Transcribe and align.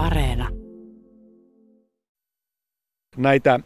Areena. 0.00 0.48
Näitä 3.16 3.60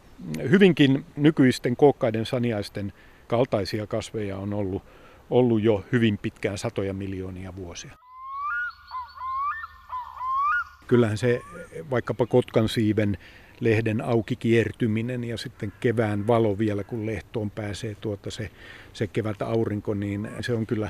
hyvinkin 0.49 1.05
nykyisten 1.15 1.75
kookkaiden 1.75 2.25
saniaisten 2.25 2.93
kaltaisia 3.27 3.87
kasveja 3.87 4.37
on 4.37 4.53
ollut, 4.53 4.83
ollut 5.29 5.63
jo 5.63 5.85
hyvin 5.91 6.17
pitkään 6.17 6.57
satoja 6.57 6.93
miljoonia 6.93 7.55
vuosia. 7.55 7.91
Kyllähän 10.87 11.17
se 11.17 11.41
vaikkapa 11.89 12.25
kotkan 12.25 12.69
siiven 12.69 13.17
lehden 13.59 14.01
auki 14.01 14.35
kiertyminen 14.35 15.23
ja 15.23 15.37
sitten 15.37 15.73
kevään 15.79 16.27
valo 16.27 16.57
vielä, 16.57 16.83
kun 16.83 17.05
lehtoon 17.05 17.51
pääsee 17.51 17.95
tuota 17.95 18.31
se, 18.31 18.51
se 18.93 19.07
kevät 19.07 19.41
aurinko, 19.41 19.93
niin 19.93 20.29
se 20.41 20.53
on 20.53 20.65
kyllä 20.65 20.89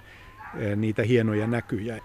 eh, 0.58 0.76
niitä 0.76 1.04
hienoja 1.04 1.48
näkyjä. 1.48 2.00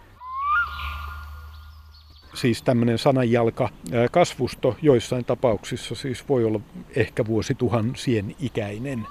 Siis 2.34 2.62
tämmöinen 2.62 2.98
sananjalka 2.98 3.68
kasvusto 4.10 4.76
joissain 4.82 5.24
tapauksissa 5.24 5.94
siis 5.94 6.28
voi 6.28 6.44
olla 6.44 6.60
ehkä 6.96 7.26
vuosituhansien 7.26 8.36
ikäinen. 8.40 9.06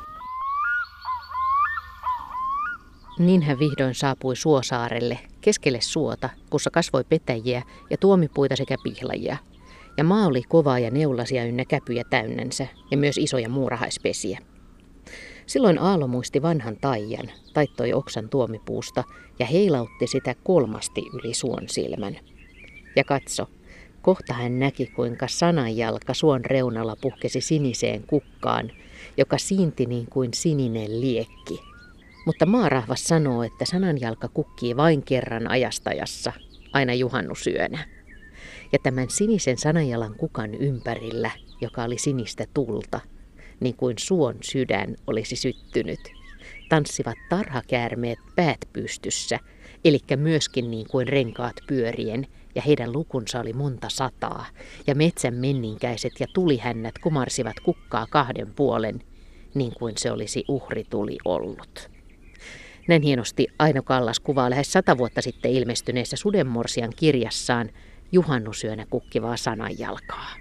Niin 3.19 3.41
hän 3.41 3.59
vihdoin 3.59 3.95
saapui 3.95 4.35
Suosaarelle, 4.35 5.19
keskelle 5.41 5.81
suota, 5.81 6.29
kussa 6.49 6.71
kasvoi 6.71 7.03
petäjiä 7.03 7.61
ja 7.89 7.97
tuomipuita 7.97 8.55
sekä 8.55 8.75
pihlajia. 8.83 9.38
Ja 9.97 10.03
maa 10.03 10.27
oli 10.27 10.41
kovaa 10.49 10.79
ja 10.79 10.91
neulasia 10.91 11.45
ynnä 11.45 11.65
käpyjä 11.65 12.03
täynnänsä, 12.09 12.67
ja 12.91 12.97
myös 12.97 13.17
isoja 13.17 13.49
muurahaispesiä. 13.49 14.39
Silloin 15.45 15.79
Aalo 15.79 16.07
muisti 16.07 16.41
vanhan 16.41 16.77
taian, 16.81 17.31
taittoi 17.53 17.93
oksan 17.93 18.29
tuomipuusta 18.29 19.03
ja 19.39 19.45
heilautti 19.45 20.07
sitä 20.07 20.35
kolmasti 20.43 21.03
yli 21.13 21.33
suon 21.33 21.63
silmän. 21.69 22.17
Ja 22.99 23.03
katso, 23.03 23.49
kohta 24.02 24.34
hän 24.34 24.59
näki, 24.59 24.88
kuinka 24.88 25.27
sananjalka 25.27 26.13
suon 26.13 26.45
reunalla 26.45 26.95
puhkesi 27.02 27.41
siniseen 27.41 28.03
kukkaan, 28.03 28.72
joka 29.17 29.38
siinti 29.38 29.86
niin 29.86 30.08
kuin 30.09 30.33
sininen 30.33 31.02
liekki– 31.02 31.59
mutta 32.25 32.45
maarahvas 32.45 33.03
sanoo, 33.03 33.44
että 33.44 33.66
sananjalka 33.66 34.28
kukkii 34.28 34.78
vain 34.78 35.03
kerran 35.03 35.52
ajastajassa, 35.52 36.33
aina 36.73 36.94
juhannusyönä. 36.94 37.88
Ja 38.72 38.80
tämän 38.83 39.09
sinisen 39.09 39.58
sananjalan 39.58 40.16
kukan 40.16 40.56
ympärillä, 40.56 41.31
joka 41.61 41.84
oli 41.84 41.97
sinistä 41.97 42.45
tulta, 42.53 43.00
niin 43.59 43.75
kuin 43.75 43.95
suon 44.00 44.36
sydän 44.41 44.95
olisi 45.08 45.36
syttynyt, 45.36 46.00
tanssivat 46.69 47.17
tarhakäärmeet 47.30 48.19
päät 48.36 48.69
pystyssä, 48.73 49.39
eli 49.86 50.00
myöskin 50.16 50.72
niin 50.72 50.88
kuin 50.88 51.08
renkaat 51.08 51.56
pyörien, 51.67 52.28
ja 52.55 52.61
heidän 52.61 52.94
lukunsa 52.94 53.39
oli 53.39 53.53
monta 53.53 53.89
sataa, 53.89 54.45
ja 54.88 54.95
metsän 54.95 55.33
menninkäiset 55.33 56.14
ja 56.19 56.28
tulihännät 56.33 57.00
kumarsivat 57.00 57.59
kukkaa 57.59 58.08
kahden 58.09 58.53
puolen, 58.56 59.02
niin 59.53 59.73
kuin 59.80 59.94
se 59.97 60.11
olisi 60.11 60.44
uhrituli 60.47 61.17
ollut. 61.25 61.89
Näin 62.88 63.02
hienosti 63.02 63.47
Aino 63.59 63.83
Kallas 63.83 64.19
kuvaa 64.19 64.50
lähes 64.50 64.73
sata 64.73 64.97
vuotta 64.97 65.22
sitten 65.22 65.52
ilmestyneessä 65.52 66.17
Sudenmorsian 66.17 66.94
kirjassaan 66.95 67.69
juhannusyönä 68.11 68.86
kukkivaa 68.89 69.38
sananjalkaa. 69.38 70.36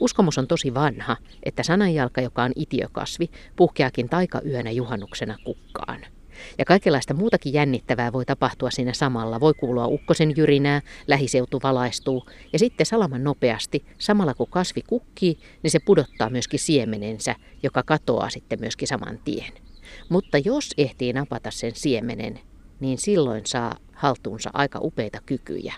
Uskomus 0.00 0.38
on 0.38 0.46
tosi 0.46 0.74
vanha, 0.74 1.16
että 1.42 1.62
sananjalka, 1.62 2.20
joka 2.20 2.42
on 2.42 2.52
itiökasvi, 2.56 3.30
puhkeakin 3.56 4.08
taikayönä 4.08 4.70
juhannuksena 4.70 5.36
kukkaan. 5.44 6.00
Ja 6.58 6.64
kaikenlaista 6.64 7.14
muutakin 7.14 7.52
jännittävää 7.52 8.12
voi 8.12 8.24
tapahtua 8.24 8.70
siinä 8.70 8.92
samalla. 8.92 9.40
Voi 9.40 9.54
kuulua 9.54 9.86
ukkosen 9.86 10.32
jyrinää, 10.36 10.82
lähiseutu 11.06 11.60
valaistuu 11.62 12.26
ja 12.52 12.58
sitten 12.58 12.86
salaman 12.86 13.24
nopeasti, 13.24 13.84
samalla 13.98 14.34
kun 14.34 14.46
kasvi 14.50 14.82
kukkii, 14.82 15.38
niin 15.62 15.70
se 15.70 15.78
pudottaa 15.78 16.30
myöskin 16.30 16.60
siemenensä, 16.60 17.34
joka 17.62 17.82
katoaa 17.82 18.30
sitten 18.30 18.60
myöskin 18.60 18.88
saman 18.88 19.18
tien. 19.24 19.52
Mutta 20.08 20.38
jos 20.38 20.70
ehtii 20.78 21.12
napata 21.12 21.50
sen 21.50 21.74
siemenen, 21.74 22.40
niin 22.80 22.98
silloin 22.98 23.42
saa 23.46 23.76
haltuunsa 23.92 24.50
aika 24.52 24.78
upeita 24.82 25.18
kykyjä. 25.26 25.74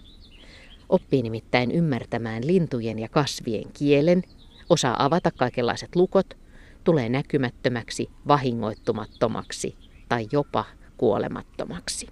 Oppii 0.89 1.23
nimittäin 1.23 1.71
ymmärtämään 1.71 2.47
lintujen 2.47 2.99
ja 2.99 3.09
kasvien 3.09 3.73
kielen, 3.79 4.23
osaa 4.71 5.05
avata 5.05 5.31
kaikenlaiset 5.31 5.97
lukot, 5.97 6.37
tulee 6.85 7.09
näkymättömäksi, 7.09 8.11
vahingoittumattomaksi 8.29 9.84
tai 10.15 10.27
jopa 10.33 10.65
kuolemattomaksi. 10.97 12.09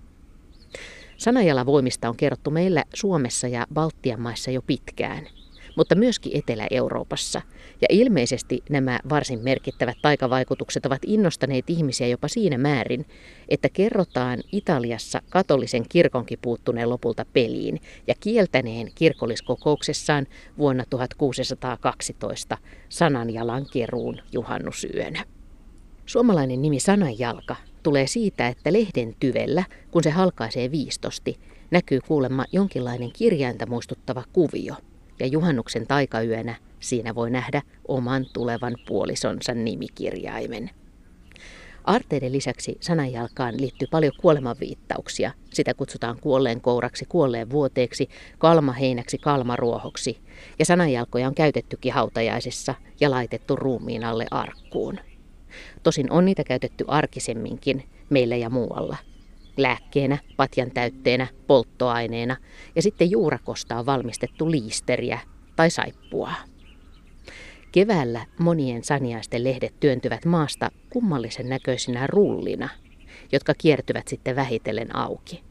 Sanajala-voimista 1.16 2.08
on 2.08 2.16
kerrottu 2.16 2.50
meillä 2.50 2.84
Suomessa 2.94 3.48
ja 3.48 3.66
Baltian 3.74 4.20
maissa 4.20 4.50
jo 4.50 4.62
pitkään– 4.62 5.28
mutta 5.76 5.94
myöskin 5.94 6.36
Etelä-Euroopassa. 6.36 7.42
Ja 7.80 7.88
ilmeisesti 7.90 8.62
nämä 8.70 9.00
varsin 9.08 9.40
merkittävät 9.42 9.96
taikavaikutukset 10.02 10.86
ovat 10.86 11.02
innostaneet 11.06 11.70
ihmisiä 11.70 12.06
jopa 12.06 12.28
siinä 12.28 12.58
määrin, 12.58 13.06
että 13.48 13.68
kerrotaan 13.68 14.38
Italiassa 14.52 15.22
katolisen 15.30 15.84
kirkonkin 15.88 16.38
puuttuneen 16.42 16.90
lopulta 16.90 17.26
peliin 17.32 17.80
ja 18.06 18.14
kieltäneen 18.20 18.88
kirkolliskokouksessaan 18.94 20.26
vuonna 20.58 20.84
1612 20.90 22.58
sananjalan 22.88 23.66
keruun 23.72 24.19
juhannusyönä. 24.32 25.24
Suomalainen 26.06 26.62
nimi 26.62 26.80
sananjalka 26.80 27.56
tulee 27.82 28.06
siitä, 28.06 28.48
että 28.48 28.72
lehden 28.72 29.15
tyvellä, 29.20 29.65
kun 29.91 30.03
se 30.03 30.10
halkaisee 30.10 30.70
viistosti, 30.70 31.38
näkyy 31.70 32.00
kuulemma 32.00 32.44
jonkinlainen 32.53 33.12
kirjainta 33.12 33.66
muistuttava 33.66 34.25
kuvio– 34.32 34.75
ja 35.22 35.26
juhannuksen 35.26 35.87
taikayönä 35.87 36.56
siinä 36.81 37.15
voi 37.15 37.31
nähdä 37.31 37.62
oman 37.88 38.26
tulevan 38.32 38.75
puolisonsa 38.88 39.54
nimikirjaimen. 39.54 40.70
Arteiden 41.84 42.32
lisäksi 42.32 42.76
sananjalkaan 42.81 43.60
liittyy 43.60 43.88
paljon 43.91 44.12
kuolemanviittauksia. 44.20 45.32
Sitä 45.53 45.75
kutsutaan 45.75 46.19
kuolleen 46.20 46.60
kouraksi, 46.60 47.04
kuolleen 47.09 47.50
vuoteeksi, 47.50 48.09
kalmaheinäksi, 48.38 49.19
kalmaruohoksi. 49.19 50.19
Ja 50.59 50.64
sananjalkoja 50.64 51.28
on 51.28 51.34
käytettykin 51.34 51.93
hautajaisissa 51.93 52.75
ja 53.00 53.10
laitettu 53.10 53.56
ruumiin 53.56 54.04
alle 54.04 54.26
arkkuun. 54.31 54.99
Tosin 55.82 56.12
on 56.12 56.24
niitä 56.24 56.44
käytetty 56.44 56.84
arkisemminkin 56.88 57.84
meillä 58.10 58.36
ja 58.36 58.50
muualla– 58.50 58.96
lääkkeenä, 59.56 60.18
patjan 60.36 60.70
täytteenä, 60.70 61.26
polttoaineena 61.46 62.36
ja 62.76 62.82
sitten 62.82 63.10
juurakosta 63.10 63.78
on 63.78 63.86
valmistettu 63.86 64.50
liisteriä 64.50 65.18
tai 65.56 65.70
saippua. 65.70 66.32
Keväällä 67.72 68.26
monien 68.38 68.84
saniaisten 68.84 69.44
lehdet 69.44 69.80
työntyvät 69.80 70.24
maasta 70.24 70.70
kummallisen 70.90 71.48
näköisinä 71.48 72.06
rullina, 72.06 72.69
jotka 73.32 73.54
kiertyvät 73.58 74.08
sitten 74.08 74.36
vähitellen 74.36 74.96
auki. 74.96 75.42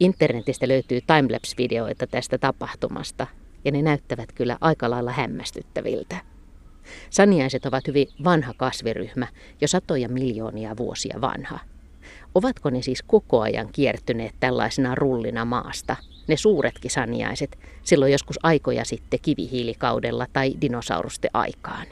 Internetistä 0.00 0.68
löytyy 0.68 1.00
timelapse-videoita 1.00 2.06
tästä 2.06 2.38
tapahtumasta, 2.38 3.26
ja 3.64 3.72
ne 3.72 3.82
näyttävät 3.82 4.32
kyllä 4.32 4.58
aika 4.60 4.90
lailla 4.90 5.12
hämmästyttäviltä. 5.12 6.29
Saniaiset 7.10 7.66
ovat 7.66 7.86
hyvin 7.86 8.06
vanha 8.24 8.54
kasviryhmä, 8.56 9.26
jo 9.60 9.68
satoja 9.68 10.08
miljoonia 10.08 10.76
vuosia 10.76 11.20
vanha– 11.20 11.58
Ovatko 12.34 12.70
ne 12.70 12.82
siis 12.82 13.02
koko 13.06 13.40
ajan 13.40 13.68
kiertyneet 13.72 14.34
tällaisena 14.40 14.94
rullina 14.94 15.44
maasta, 15.44 15.96
ne 16.28 16.36
suuretkin 16.36 16.90
saniaiset, 16.90 17.58
silloin 17.82 18.12
joskus 18.12 18.38
aikoja 18.42 18.84
sitten 18.84 19.20
kivihiilikaudella 19.22 20.26
tai 20.32 20.54
dinosaurusten 20.60 21.30
aikaan? 21.34 21.86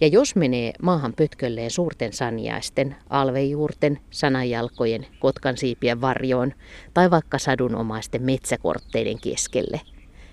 Ja 0.00 0.06
jos 0.06 0.36
menee 0.36 0.72
maahan 0.82 1.12
pötkölleen 1.16 1.70
suurten 1.70 2.12
saniaisten, 2.12 2.96
alvejuurten, 3.10 3.98
sanajalkojen, 4.10 5.06
kotkansiipien 5.18 6.00
varjoon 6.00 6.52
tai 6.94 7.10
vaikka 7.10 7.38
sadunomaisten 7.38 8.22
metsäkortteiden 8.22 9.20
keskelle, 9.20 9.80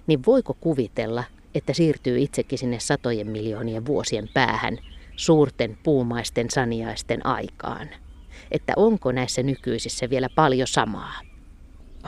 niin 0.07 0.25
voiko 0.25 0.53
kuvitella, 0.53 1.23
että 1.55 1.73
siirtyy 1.73 2.19
itsekin 2.19 2.59
sinne 2.59 2.79
satojen 2.79 3.27
miljoonien 3.27 3.85
vuosien 3.85 4.29
päähän 4.33 4.77
suurten 5.15 5.77
puumaisten 5.83 6.49
saniaisten 6.49 7.25
aikaan? 7.25 7.89
että 8.51 8.73
onko 8.75 9.11
näissä 9.11 9.43
nykyisissä 9.43 10.09
vielä 10.09 10.27
paljon 10.35 10.67
samaa. 10.67 11.19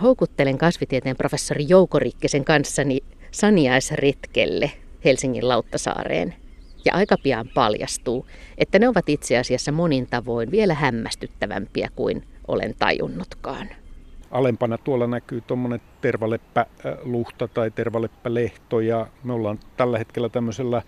Houkuttelen 0.02 0.58
kasvitieteen 0.58 1.18
professori 1.18 1.66
Jouko 1.70 2.00
Rikkisen 2.00 2.46
kanssani 2.46 3.00
saniaisretkelle 3.32 4.72
Helsingin 5.06 5.48
Lauttasaareen. 5.48 6.36
Ja 6.86 6.94
aika 6.94 7.16
pian 7.24 7.50
paljastuu, 7.54 8.28
että 8.58 8.80
ne 8.80 8.90
ovat 8.90 9.10
itse 9.10 9.38
asiassa 9.38 9.72
monin 9.72 10.08
tavoin 10.08 10.52
vielä 10.52 10.74
hämmästyttävämpiä 10.74 11.90
kuin 11.96 12.24
olen 12.48 12.76
tajunnutkaan. 12.80 13.70
Alempana 14.32 14.78
tuolla 14.78 15.08
näkyy 15.08 15.42
tuommoinen 15.42 15.82
tervaleppäluhta 16.02 17.48
tai 17.48 17.72
tervaleppälehto 17.72 18.80
ja 18.80 19.08
me 19.24 19.34
ollaan 19.34 19.60
tällä 19.78 19.98
hetkellä 19.98 20.30
tämmöisellä 20.30 20.82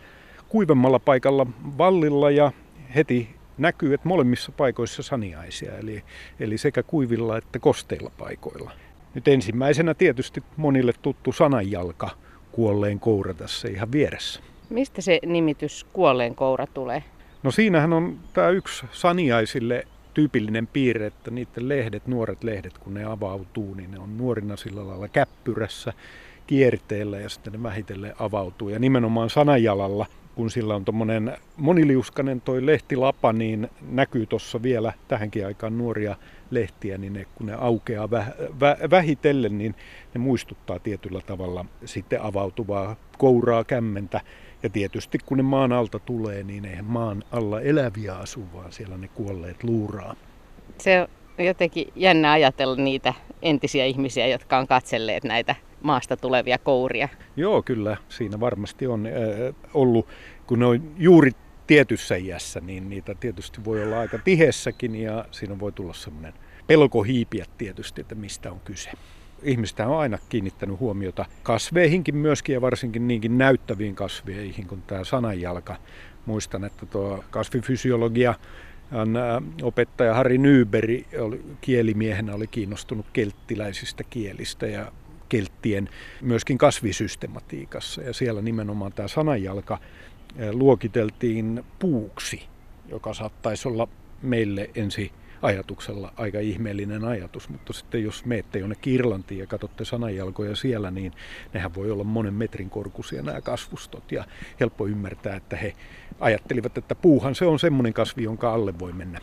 kuivemmalla 0.49 0.99
paikalla 0.99 1.45
vallilla 1.77 2.31
ja 2.31 2.51
heti 2.95 3.29
näkyy, 3.57 3.93
että 3.93 4.07
molemmissa 4.07 4.51
paikoissa 4.51 5.03
saniaisia, 5.03 5.77
eli, 5.77 6.03
eli 6.39 6.57
sekä 6.57 6.83
kuivilla 6.83 7.37
että 7.37 7.59
kosteilla 7.59 8.11
paikoilla. 8.17 8.71
Nyt 9.15 9.27
ensimmäisenä 9.27 9.93
tietysti 9.93 10.43
monille 10.57 10.93
tuttu 11.01 11.31
sananjalka 11.31 12.09
kuolleen 12.51 12.99
koura 12.99 13.33
tässä 13.33 13.67
ihan 13.67 13.91
vieressä. 13.91 14.39
Mistä 14.69 15.01
se 15.01 15.19
nimitys 15.25 15.85
kuolleen 15.93 16.35
koura 16.35 16.67
tulee? 16.67 17.03
No 17.43 17.51
siinähän 17.51 17.93
on 17.93 18.19
tämä 18.33 18.49
yksi 18.49 18.85
saniaisille 18.91 19.87
tyypillinen 20.13 20.67
piirre, 20.67 21.05
että 21.05 21.31
niiden 21.31 21.69
lehdet, 21.69 22.07
nuoret 22.07 22.43
lehdet, 22.43 22.77
kun 22.77 22.93
ne 22.93 23.03
avautuu, 23.03 23.73
niin 23.73 23.91
ne 23.91 23.99
on 23.99 24.17
nuorina 24.17 24.57
sillä 24.57 24.87
lailla 24.87 25.07
käppyrässä 25.07 25.93
kierteellä 26.47 27.19
ja 27.19 27.29
sitten 27.29 27.53
ne 27.53 27.63
vähitellen 27.63 28.13
avautuu. 28.19 28.69
Ja 28.69 28.79
nimenomaan 28.79 29.29
sananjalalla, 29.29 30.05
kun 30.35 30.51
sillä 30.51 30.75
on 30.75 30.85
tuommoinen 30.85 31.37
moniliuskainen 31.57 32.41
toi 32.41 32.65
lehtilapa, 32.65 33.33
niin 33.33 33.69
näkyy 33.91 34.25
tuossa 34.25 34.63
vielä 34.63 34.93
tähänkin 35.07 35.45
aikaan 35.45 35.77
nuoria 35.77 36.15
lehtiä, 36.51 36.97
niin 36.97 37.13
ne, 37.13 37.25
kun 37.35 37.47
ne 37.47 37.53
aukeaa 37.53 38.11
vä, 38.11 38.25
vä, 38.59 38.77
vähitellen, 38.89 39.57
niin 39.57 39.75
ne 40.13 40.19
muistuttaa 40.19 40.79
tietyllä 40.79 41.21
tavalla 41.25 41.65
sitten 41.85 42.21
avautuvaa 42.21 42.95
kouraa 43.17 43.63
kämmentä. 43.63 44.21
Ja 44.63 44.69
tietysti 44.69 45.17
kun 45.25 45.37
ne 45.37 45.43
maan 45.43 45.71
alta 45.71 45.99
tulee, 45.99 46.43
niin 46.43 46.65
eihän 46.65 46.85
maan 46.85 47.23
alla 47.31 47.61
eläviä 47.61 48.15
asu, 48.15 48.43
vaan 48.53 48.71
siellä 48.71 48.97
ne 48.97 49.07
kuolleet 49.07 49.63
luuraa. 49.63 50.15
Se 50.77 51.07
on 51.39 51.45
jotenkin 51.45 51.87
jännä 51.95 52.31
ajatella 52.31 52.75
niitä 52.75 53.13
entisiä 53.41 53.85
ihmisiä, 53.85 54.27
jotka 54.27 54.57
on 54.57 54.67
katselleet 54.67 55.23
näitä 55.23 55.55
maasta 55.81 56.17
tulevia 56.17 56.57
kouria. 56.57 57.09
Joo, 57.35 57.61
kyllä. 57.61 57.97
Siinä 58.09 58.39
varmasti 58.39 58.87
on 58.87 59.05
äh, 59.05 59.55
ollut, 59.73 60.07
kun 60.47 60.59
ne 60.59 60.65
on 60.65 60.93
juuri 60.97 61.31
tietyssä 61.67 62.15
iässä, 62.15 62.59
niin 62.59 62.89
niitä 62.89 63.15
tietysti 63.15 63.65
voi 63.65 63.83
olla 63.83 63.99
aika 63.99 64.19
tihessäkin 64.19 64.95
ja 64.95 65.25
siinä 65.31 65.59
voi 65.59 65.71
tulla 65.71 65.93
semmoinen 65.93 66.33
pelko 66.67 67.03
hiipiä 67.03 67.45
tietysti, 67.57 68.01
että 68.01 68.15
mistä 68.15 68.51
on 68.51 68.59
kyse. 68.59 68.91
Ihmistä 69.43 69.87
on 69.87 69.99
aina 69.99 70.17
kiinnittänyt 70.29 70.79
huomiota 70.79 71.25
kasveihinkin 71.43 72.15
myöskin 72.15 72.53
ja 72.53 72.61
varsinkin 72.61 73.07
niinkin 73.07 73.37
näyttäviin 73.37 73.95
kasveihin 73.95 74.67
kuin 74.67 74.81
tämä 74.87 75.03
sananjalka. 75.03 75.75
Muistan, 76.25 76.63
että 76.63 76.85
tuo 76.85 77.23
kasvifysiologia 77.31 78.33
opettaja 79.61 80.13
Harri 80.13 80.37
Nyberi 80.37 81.05
oli, 81.19 81.41
kielimiehenä 81.61 82.33
oli 82.33 82.47
kiinnostunut 82.47 83.05
kelttiläisistä 83.13 84.03
kielistä 84.03 84.67
ja 84.67 84.91
kelttien 85.29 85.89
myöskin 86.21 86.57
kasvisystematiikassa. 86.57 88.01
Ja 88.01 88.13
siellä 88.13 88.41
nimenomaan 88.41 88.93
tämä 88.93 89.07
sananjalka 89.07 89.79
luokiteltiin 90.51 91.63
puuksi, 91.79 92.43
joka 92.89 93.13
saattaisi 93.13 93.67
olla 93.67 93.87
meille 94.21 94.69
ensi 94.75 95.11
ajatuksella 95.43 96.13
aika 96.17 96.39
ihmeellinen 96.39 97.05
ajatus, 97.05 97.49
mutta 97.49 97.73
sitten 97.73 98.03
jos 98.03 98.25
meette 98.25 98.59
jonnekin 98.59 98.93
Irlantiin 98.93 99.39
ja 99.39 99.47
katsotte 99.47 99.85
sananjalkoja 99.85 100.55
siellä, 100.55 100.91
niin 100.91 101.11
nehän 101.53 101.75
voi 101.75 101.91
olla 101.91 102.03
monen 102.03 102.33
metrin 102.33 102.69
korkuisia 102.69 103.21
nämä 103.21 103.41
kasvustot 103.41 104.11
ja 104.11 104.25
helppo 104.59 104.87
ymmärtää, 104.87 105.35
että 105.35 105.55
he 105.55 105.73
ajattelivat, 106.19 106.77
että 106.77 106.95
puuhan 106.95 107.35
se 107.35 107.45
on 107.45 107.59
semmoinen 107.59 107.93
kasvi, 107.93 108.23
jonka 108.23 108.53
alle 108.53 108.79
voi 108.79 108.93
mennä 108.93 109.19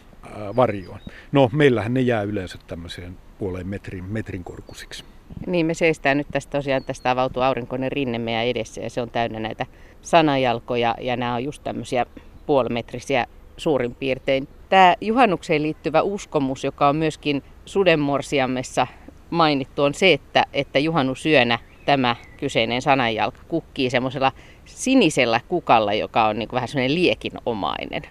varjoon. 0.56 1.00
No, 1.32 1.50
meillähän 1.52 1.94
ne 1.94 2.00
jää 2.00 2.22
yleensä 2.22 2.58
tämmöiseen 2.66 3.16
puoleen 3.38 3.68
metrin, 3.68 4.04
metrin 4.04 4.44
korkusiksi. 4.44 5.04
Niin, 5.46 5.66
me 5.66 5.74
seistään 5.74 6.16
nyt 6.18 6.26
tästä 6.32 6.50
tosiaan, 6.50 6.84
tästä 6.84 7.10
avautuu 7.10 7.42
aurinkoinen 7.42 7.92
rinne 7.92 8.18
meidän 8.18 8.46
edessä 8.46 8.80
ja 8.80 8.90
se 8.90 9.02
on 9.02 9.10
täynnä 9.10 9.40
näitä 9.40 9.66
sanajalkoja 10.02 10.94
ja 11.00 11.16
nämä 11.16 11.34
on 11.34 11.44
just 11.44 11.64
tämmöisiä 11.64 12.06
puolimetrisiä 12.46 13.26
suurin 13.56 13.94
piirtein. 13.94 14.48
Tämä 14.70 14.94
juhannukseen 15.00 15.62
liittyvä 15.62 16.02
uskomus, 16.02 16.64
joka 16.64 16.88
on 16.88 16.96
myöskin 16.96 17.42
sudenmorsiammessa 17.64 18.86
mainittu, 19.30 19.82
on 19.82 19.94
se, 19.94 20.12
että, 20.12 20.46
että 20.52 20.78
juhannusyönä 20.78 21.58
tämä 21.84 22.16
kyseinen 22.36 22.82
sanajalka 22.82 23.38
kukkii 23.48 23.90
semmoisella 23.90 24.32
sinisellä 24.64 25.40
kukalla, 25.48 25.94
joka 25.94 26.26
on 26.26 26.38
niin 26.38 26.48
vähän 26.52 26.68
semmoinen 26.68 26.94
liekinomainen. 26.94 28.02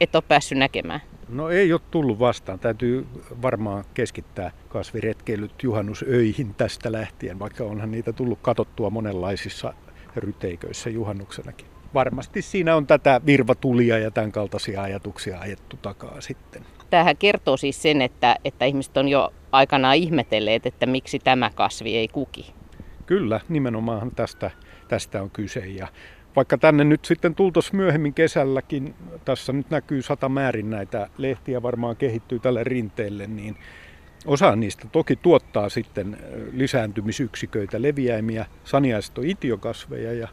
Et 0.00 0.14
ole 0.14 0.24
päässyt 0.28 0.58
näkemään. 0.58 1.00
No 1.28 1.48
ei 1.48 1.72
ole 1.72 1.80
tullut 1.90 2.18
vastaan. 2.18 2.58
Täytyy 2.58 3.06
varmaan 3.42 3.84
keskittää 3.94 4.50
kasviretkeilyt 4.68 5.62
juhannusöihin 5.62 6.54
tästä 6.54 6.92
lähtien, 6.92 7.38
vaikka 7.38 7.64
onhan 7.64 7.90
niitä 7.90 8.12
tullut 8.12 8.38
katottua 8.42 8.90
monenlaisissa 8.90 9.74
ryteiköissä 10.16 10.90
juhannuksenakin. 10.90 11.75
Varmasti 11.94 12.42
siinä 12.42 12.76
on 12.76 12.86
tätä 12.86 13.20
virvatulia 13.26 13.98
ja 13.98 14.10
tämän 14.10 14.32
kaltaisia 14.32 14.82
ajatuksia 14.82 15.40
ajettu 15.40 15.76
takaa 15.82 16.20
sitten. 16.20 16.62
Tämähän 16.90 17.16
kertoo 17.16 17.56
siis 17.56 17.82
sen, 17.82 18.02
että, 18.02 18.36
että 18.44 18.64
ihmiset 18.64 18.96
on 18.96 19.08
jo 19.08 19.32
aikanaan 19.52 19.96
ihmetelleet, 19.96 20.66
että 20.66 20.86
miksi 20.86 21.18
tämä 21.18 21.50
kasvi 21.54 21.96
ei 21.96 22.08
kuki. 22.08 22.54
Kyllä, 23.06 23.40
nimenomaan 23.48 24.10
tästä, 24.10 24.50
tästä 24.88 25.22
on 25.22 25.30
kyse. 25.30 25.60
Ja 25.60 25.88
vaikka 26.36 26.58
tänne 26.58 26.84
nyt 26.84 27.04
sitten 27.04 27.34
tultaisiin 27.34 27.76
myöhemmin 27.76 28.14
kesälläkin, 28.14 28.94
tässä 29.24 29.52
nyt 29.52 29.70
näkyy 29.70 30.02
sata 30.02 30.28
määrin 30.28 30.70
näitä 30.70 31.08
lehtiä 31.18 31.62
varmaan 31.62 31.96
kehittyy 31.96 32.38
tälle 32.38 32.64
rinteelle, 32.64 33.26
niin 33.26 33.56
osa 34.26 34.56
niistä 34.56 34.88
toki 34.92 35.16
tuottaa 35.16 35.68
sitten 35.68 36.18
lisääntymisyksiköitä, 36.52 37.82
leviäimiä, 37.82 38.46
saniaiset 38.64 39.18
on 39.18 39.24
itiokasveja 39.24 40.12
ja 40.12 40.28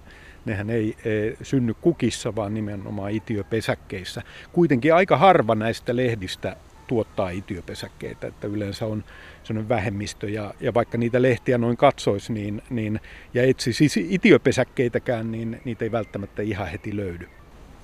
nehän 0.46 0.70
ei, 0.70 0.96
ei 1.06 1.38
synny 1.42 1.74
kukissa, 1.82 2.36
vaan 2.36 2.54
nimenomaan 2.54 3.12
itiöpesäkkeissä. 3.12 4.22
Kuitenkin 4.54 4.94
aika 4.94 5.18
harva 5.18 5.56
näistä 5.56 5.96
lehdistä 5.96 6.56
tuottaa 6.88 7.30
itiöpesäkkeitä, 7.30 8.28
että 8.28 8.48
yleensä 8.48 8.86
on 8.86 9.04
sellainen 9.44 9.70
vähemmistö 9.70 10.30
ja, 10.30 10.54
ja 10.60 10.74
vaikka 10.74 10.98
niitä 10.98 11.22
lehtiä 11.22 11.58
noin 11.58 11.78
katsoisi 11.78 12.34
niin, 12.34 12.62
niin, 12.70 13.00
ja 13.34 13.44
etsisi 13.44 14.08
itiöpesäkkeitäkään, 14.10 15.32
niin 15.32 15.62
niitä 15.66 15.86
ei 15.86 15.92
välttämättä 15.92 16.42
ihan 16.42 16.68
heti 16.68 16.96
löydy. 16.98 17.28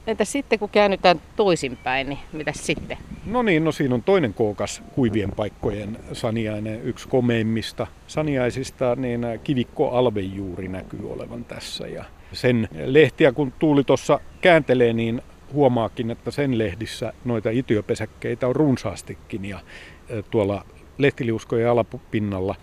Entä 0.08 0.26
sitten 0.26 0.60
kun 0.60 0.70
käännytään 0.70 1.22
toisinpäin, 1.36 2.10
niin 2.10 2.20
mitä 2.34 2.52
sitten? 2.56 2.98
No 3.26 3.42
niin, 3.42 3.64
no 3.64 3.72
siinä 3.72 3.96
on 3.96 4.04
toinen 4.04 4.34
kookas 4.34 4.84
kuivien 4.96 5.32
paikkojen 5.32 5.98
saniainen, 6.14 6.82
yksi 6.84 7.08
komeimmista 7.08 7.88
saniaisista, 8.08 8.96
niin 8.96 9.26
kivikko 9.44 9.90
alvejuuri 9.90 10.68
näkyy 10.68 11.12
olevan 11.12 11.46
tässä. 11.46 11.88
Ja 11.88 12.06
sen 12.34 12.68
lehtiä 12.86 13.32
kun 13.32 13.54
tuuli 13.60 13.84
tuossa 13.84 14.20
kääntelee, 14.42 14.94
niin 14.94 15.22
huomaakin, 15.54 16.12
että 16.12 16.32
sen 16.32 16.58
lehdissä 16.58 17.14
noita 17.26 17.50
itiöpesäkkeitä 17.50 18.48
on 18.48 18.56
runsaastikin 18.56 19.46
ja 19.46 19.60
tuolla 20.32 20.66
lehtiliuskojen 20.98 21.70
alapinnalla. 21.70 22.56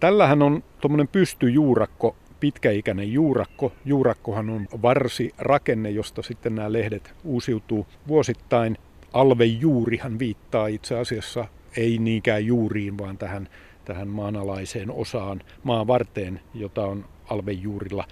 Tällähän 0.00 0.42
on 0.42 0.64
tuommoinen 0.80 1.08
pystyjuurakko, 1.08 2.16
pitkäikäinen 2.40 3.12
juurakko. 3.12 3.72
Juurakkohan 3.84 4.50
on 4.50 4.68
varsi 4.82 5.34
rakenne, 5.38 5.90
josta 5.90 6.22
sitten 6.22 6.54
nämä 6.54 6.72
lehdet 6.72 7.14
uusiutuu 7.24 7.86
vuosittain. 8.08 8.78
Alvejuurihan 9.12 10.18
viittaa 10.18 10.66
itse 10.66 10.98
asiassa 10.98 11.44
ei 11.76 11.98
niinkään 11.98 12.46
juuriin, 12.46 12.98
vaan 12.98 13.18
tähän, 13.18 13.48
tähän 13.84 14.08
maanalaiseen 14.08 14.90
osaan, 14.90 15.40
maan 15.62 15.86
varteen, 15.86 16.40
jota 16.54 16.86
on 16.86 17.04
alvejuurilla. 17.30 18.04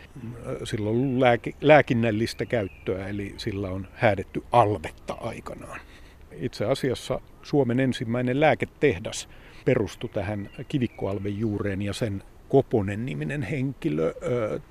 Sillä 0.65 0.91
on 0.91 0.97
ollut 0.97 1.19
lääke, 1.19 1.53
lääkinnällistä 1.61 2.47
käyttöä, 2.47 3.09
eli 3.09 3.35
sillä 3.37 3.71
on 3.71 3.89
häädetty 3.95 4.43
alvetta 4.53 5.15
aikanaan. 5.15 5.81
Itse 6.33 6.65
asiassa 6.65 7.21
Suomen 7.43 7.81
ensimmäinen 7.81 8.41
lääketehdas 8.41 9.29
perustui 9.65 10.11
tähän 10.11 10.51
kivikkoalvejuureen 10.69 11.83
ja 11.83 11.93
sen 11.93 12.23
Koponen 12.49 13.07
niminen 13.07 13.43
henkilö 13.43 14.15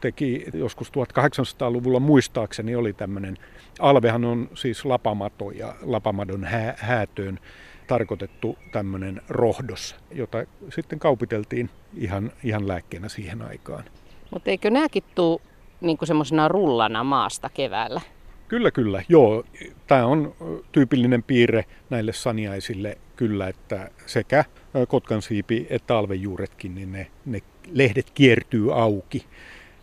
teki 0.01 0.46
joskus 0.54 0.88
1800-luvulla 0.88 2.00
muistaakseni 2.00 2.75
oli 2.75 2.94
tämmöinen, 2.94 3.38
alvehan 3.80 4.25
on 4.25 4.50
siis 4.54 4.86
lapamato 4.86 5.51
ja 5.51 5.75
lapamadon 5.82 6.44
hää, 6.44 6.75
häätöön 6.77 7.39
tarkoitettu 7.88 8.58
tämmöinen 8.72 9.22
rohdos, 9.30 9.96
jota 10.12 10.46
sitten 10.70 11.00
kaupiteltiin 11.00 11.70
ihan, 11.96 12.32
ihan 12.44 12.68
lääkkeenä 12.68 13.10
siihen 13.10 13.42
aikaan. 13.42 13.84
Mutta 14.31 14.50
eikö 14.50 14.69
nämäkin 14.69 15.03
tule 15.15 15.41
niin 15.81 15.98
semmoisena 16.03 16.48
rullana 16.48 17.03
maasta 17.03 17.50
keväällä? 17.50 18.01
Kyllä, 18.48 18.72
kyllä. 18.72 19.03
Joo, 19.10 19.43
tämä 19.88 20.05
on 20.05 20.36
tyypillinen 20.72 21.24
piirre 21.24 21.65
näille 21.89 22.13
saniaisille 22.13 22.98
kyllä, 23.15 23.48
että 23.48 23.89
sekä 24.05 24.46
kotkansiipi 24.88 25.67
että 25.69 25.98
alvejuuretkin, 25.98 26.75
niin 26.75 26.91
ne, 26.91 27.07
ne 27.25 27.41
lehdet 27.72 28.10
kiertyy 28.10 28.81
auki. 28.81 29.25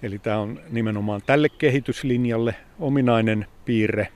Eli 0.03 0.19
tämä 0.19 0.39
on 0.39 0.61
nimenomaan 0.71 1.21
tälle 1.27 1.49
kehityslinjalle 1.49 2.55
ominainen 2.79 3.47
piirre. 3.65 4.09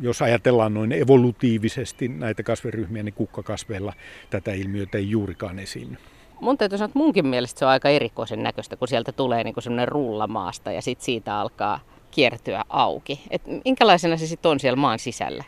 Jos 0.00 0.22
ajatellaan 0.22 0.74
noin 0.74 0.92
evolutiivisesti 0.92 2.08
näitä 2.08 2.42
kasviryhmiä, 2.42 3.02
niin 3.02 3.14
kukkakasveilla 3.14 3.92
tätä 4.30 4.52
ilmiötä 4.52 4.98
ei 4.98 5.10
juurikaan 5.10 5.58
esiinny 5.58 5.96
mun 6.40 6.58
täytyy 6.58 6.78
sanoa, 6.78 6.86
että 6.86 6.98
munkin 6.98 7.26
mielestä 7.26 7.58
se 7.58 7.64
on 7.64 7.70
aika 7.70 7.88
erikoisen 7.88 8.42
näköistä, 8.42 8.76
kun 8.76 8.88
sieltä 8.88 9.12
tulee 9.12 9.44
niin 9.44 9.54
semmoinen 9.58 9.88
rulla 9.88 10.26
maasta 10.26 10.72
ja 10.72 10.82
sitten 10.82 11.04
siitä 11.04 11.40
alkaa 11.40 11.80
kiertyä 12.10 12.64
auki. 12.68 13.20
Et 13.30 13.42
minkälaisena 13.64 14.16
se 14.16 14.26
sitten 14.26 14.50
on 14.50 14.60
siellä 14.60 14.76
maan 14.76 14.98
sisällä? 14.98 15.44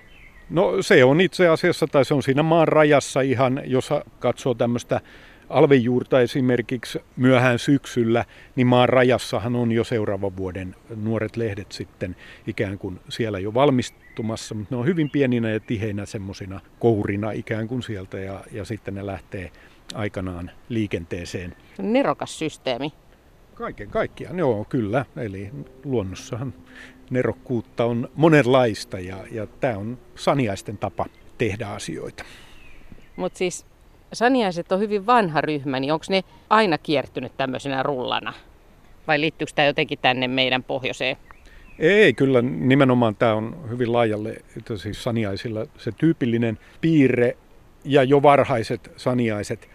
No 0.50 0.83
se 0.83 1.05
on 1.05 1.21
itse 1.21 1.49
asiassa, 1.49 1.87
tai 1.87 2.05
se 2.05 2.14
on 2.14 2.23
siinä 2.23 2.43
maan 2.43 2.69
rajassa 2.69 3.21
ihan, 3.21 3.62
jos 3.64 3.90
katsoo 4.19 4.55
tämmöistä 4.55 5.00
alvejuurta 5.49 6.21
esimerkiksi 6.21 6.99
myöhään 7.16 7.59
syksyllä, 7.59 8.25
niin 8.57 8.66
maan 8.66 8.88
rajassahan 8.88 9.57
on 9.57 9.73
jo 9.73 9.85
seuraavan 9.85 10.37
vuoden 10.37 10.76
nuoret 10.97 11.37
lehdet 11.37 11.73
sitten 11.73 12.16
ikään 12.47 12.78
kuin 12.78 13.00
siellä 13.09 13.38
jo 13.38 13.55
valmistumassa, 13.55 14.55
mutta 14.55 14.75
ne 14.75 14.81
on 14.81 14.87
hyvin 14.87 15.11
pieninä 15.11 15.50
ja 15.50 15.61
tiheinä 15.61 16.07
semmoisina 16.07 16.61
kourina 16.78 17.31
ikään 17.31 17.69
kuin 17.69 17.83
sieltä 17.83 18.19
ja, 18.19 18.40
ja 18.52 18.64
sitten 18.64 18.95
ne 18.95 19.07
lähtee 19.07 19.50
aikanaan 19.95 20.50
liikenteeseen. 20.69 21.57
Nerokas 21.78 22.38
systeemi. 22.38 22.93
Kaiken 23.55 23.90
kaikkiaan, 23.90 24.38
joo, 24.38 24.64
kyllä. 24.69 25.05
Eli 25.16 25.50
luonnossahan 25.85 26.55
nerokkuutta 27.11 27.85
on 27.85 28.09
monenlaista 28.14 28.99
ja, 28.99 29.16
ja 29.33 29.47
tämä 29.47 29.78
on 29.78 29.99
saniaisten 30.14 30.78
tapa 30.78 31.07
tehdä 31.38 31.69
asioita. 31.69 32.25
Mutta 33.16 33.38
siis 33.38 33.66
saniaiset 34.12 34.73
on 34.73 34.81
hyvin 34.81 35.07
vanha 35.07 35.40
ryhmä, 35.40 35.81
niin 35.81 35.93
onko 35.93 36.07
ne 36.09 36.25
aina 36.50 36.78
kiertynyt 36.78 37.37
tämmöisenä 37.37 37.83
rullana? 37.83 38.33
Vai 39.07 39.21
liittyykö 39.21 39.52
tämä 39.55 39.66
jotenkin 39.66 39.99
tänne 40.02 40.28
meidän 40.28 40.62
pohjoiseen? 40.62 41.16
Ei, 41.78 42.12
kyllä 42.12 42.43
nimenomaan 42.43 43.16
tämä 43.16 43.35
on 43.35 43.66
hyvin 43.71 43.93
laajalle, 43.93 44.37
että 44.57 44.76
siis 44.76 45.02
saniaisilla 45.02 45.66
se 45.78 45.93
tyypillinen 45.93 46.59
piirre 46.81 47.37
ja 47.87 48.02
jo 48.02 48.23
varhaiset 48.23 48.93
saniaiset 48.97 49.69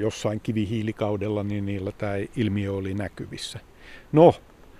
jossain 0.00 0.40
kivihiilikaudella, 0.40 1.42
niin 1.42 1.66
niillä 1.66 1.92
tämä 1.92 2.12
ilmiö 2.36 2.72
oli 2.72 2.94
näkyvissä. 2.94 3.58
No, 4.12 4.34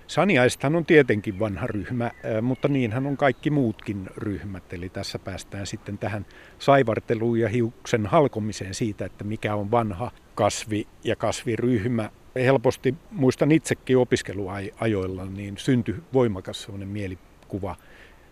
Saniaisethan 0.07 0.75
on 0.75 0.85
tietenkin 0.85 1.39
vanha 1.39 1.67
ryhmä, 1.67 2.11
mutta 2.41 2.67
niinhän 2.67 3.05
on 3.05 3.17
kaikki 3.17 3.49
muutkin 3.49 4.09
ryhmät. 4.17 4.73
Eli 4.73 4.89
tässä 4.89 5.19
päästään 5.19 5.67
sitten 5.67 5.97
tähän 5.97 6.25
saivarteluun 6.59 7.39
ja 7.39 7.49
hiuksen 7.49 8.05
halkomiseen 8.05 8.73
siitä, 8.73 9.05
että 9.05 9.23
mikä 9.23 9.55
on 9.55 9.71
vanha 9.71 10.11
kasvi 10.35 10.87
ja 11.03 11.15
kasviryhmä. 11.15 12.09
Helposti 12.35 12.95
muistan 13.11 13.51
itsekin 13.51 13.97
opiskeluajoilla, 13.97 15.25
niin 15.25 15.57
syntyi 15.57 15.95
voimakas 16.13 16.61
sellainen 16.63 16.89
mielikuva 16.89 17.75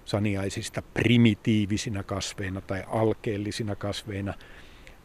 saniaisista 0.08 0.82
primitiivisina 0.82 2.04
kasveina 2.04 2.62
tai 2.62 2.84
alkeellisina 2.88 3.76
kasveina. 3.76 4.34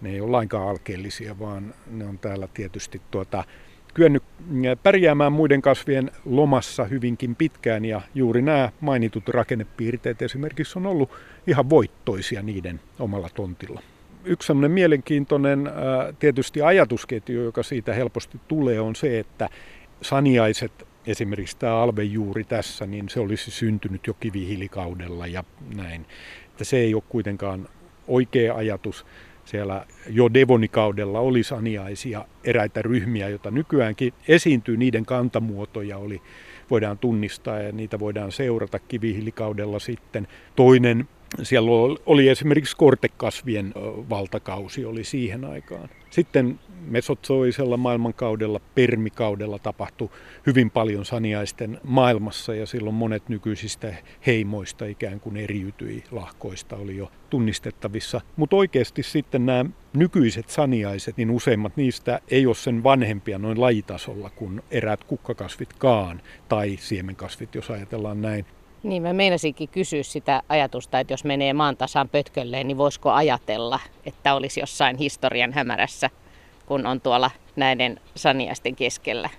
Ne 0.01 0.11
ei 0.11 0.21
ole 0.21 0.31
lainkaan 0.31 0.69
alkeellisia, 0.69 1.39
vaan 1.39 1.75
ne 1.91 2.05
on 2.05 2.19
täällä 2.19 2.49
tietysti 2.55 3.03
tuota, 3.11 3.45
kyennyt 3.95 4.23
pärjäämään 4.83 5.33
muiden 5.33 5.63
kasvien 5.63 6.11
lomassa 6.25 6.85
hyvinkin 6.85 7.37
pitkään 7.37 7.85
ja 7.85 8.01
juuri 8.15 8.43
nämä 8.43 8.73
mainitut 8.81 9.29
rakennepiirteet 9.29 10.23
esimerkiksi 10.23 10.79
on 10.79 10.87
ollut 10.87 11.11
ihan 11.47 11.71
voittoisia 11.71 12.43
niiden 12.43 12.81
omalla 12.99 13.29
tontilla. 13.35 13.83
Yksi 14.25 14.47
sellainen 14.47 14.71
mielenkiintoinen 14.71 15.71
tietysti 16.19 16.63
ajatusketju, 16.63 17.43
joka 17.43 17.63
siitä 17.63 17.95
helposti 17.95 18.41
tulee, 18.49 18.81
on 18.81 18.97
se, 18.97 19.19
että 19.19 19.49
saniaiset, 20.03 20.87
esimerkiksi 21.07 21.57
tämä 21.59 21.77
alvejuuri 21.77 22.45
tässä, 22.45 22.87
niin 22.87 23.09
se 23.09 23.21
olisi 23.21 23.51
syntynyt 23.51 24.07
jo 24.07 24.15
kivihiilikaudella 24.15 25.27
ja 25.27 25.45
näin. 25.75 26.07
Että 26.47 26.65
se 26.65 26.77
ei 26.77 26.95
ole 26.95 27.03
kuitenkaan 27.09 27.69
oikea 28.09 28.55
ajatus 28.55 29.07
siellä 29.45 29.87
jo 30.09 30.35
Devonikaudella 30.35 31.21
oli 31.21 31.43
saniaisia 31.43 32.25
eräitä 32.45 32.83
ryhmiä, 32.83 33.29
joita 33.29 33.51
nykyäänkin 33.51 34.13
esiintyy, 34.29 34.77
niiden 34.77 35.07
kantamuotoja 35.07 35.99
oli, 35.99 36.23
voidaan 36.71 36.99
tunnistaa 36.99 37.61
ja 37.61 37.73
niitä 37.73 37.99
voidaan 37.99 38.33
seurata 38.33 38.79
kivihilikaudella 38.79 39.79
sitten. 39.79 40.29
Toinen 40.57 41.09
siellä 41.43 41.71
oli 42.07 42.29
esimerkiksi 42.29 42.77
kortekasvien 42.77 43.73
valtakausi 44.11 44.85
oli 44.85 45.05
siihen 45.05 45.45
aikaan. 45.45 45.89
Sitten 46.11 46.61
mesotsoisella 46.87 47.77
maailmankaudella, 47.77 48.61
permikaudella 48.75 49.59
tapahtui 49.59 50.09
hyvin 50.47 50.71
paljon 50.71 51.05
saniaisten 51.05 51.81
maailmassa 51.85 52.55
ja 52.55 52.67
silloin 52.67 52.95
monet 52.95 53.29
nykyisistä 53.29 53.95
heimoista 54.27 54.85
ikään 54.85 55.21
kuin 55.21 55.37
eriytyi 55.37 56.05
lahkoista, 56.11 56.77
oli 56.77 56.97
jo 56.97 57.11
tunnistettavissa. 57.31 58.21
Mutta 58.37 58.57
oikeasti 58.57 59.03
sitten 59.03 59.47
nämä 59.47 59.65
nykyiset 59.97 60.49
saniaiset, 60.49 61.17
niin 61.17 61.31
useimmat 61.31 61.77
niistä 61.77 62.21
ei 62.29 62.47
ole 62.47 62.55
sen 62.55 62.83
vanhempia 62.85 63.39
noin 63.39 63.61
lajitasolla 63.61 64.31
kuin 64.31 64.63
eräät 64.71 65.05
kukkakasvitkaan 65.05 66.21
tai 66.49 66.77
siemenkasvit, 66.81 67.55
jos 67.55 67.71
ajatellaan 67.71 68.23
näin. 68.23 68.47
Niin, 68.83 69.03
mä 69.03 69.13
meinasinkin 69.13 69.69
kysyä 69.69 70.03
sitä 70.03 70.43
ajatusta, 70.49 71.01
että 71.01 71.13
jos 71.13 71.25
menee 71.25 71.53
maan 71.53 71.77
tasan 71.77 72.09
pötkölleen, 72.09 72.67
niin 72.67 72.79
voisiko 72.79 73.11
ajatella, 73.11 73.81
että 74.07 74.35
olisi 74.35 74.61
jossain 74.61 74.97
historian 74.97 75.53
hämärässä, 75.53 76.11
kun 76.67 76.87
on 76.87 77.01
tuolla 77.01 77.31
näiden 77.57 78.01
saniaisten 78.15 78.77
keskellä. 78.77 79.31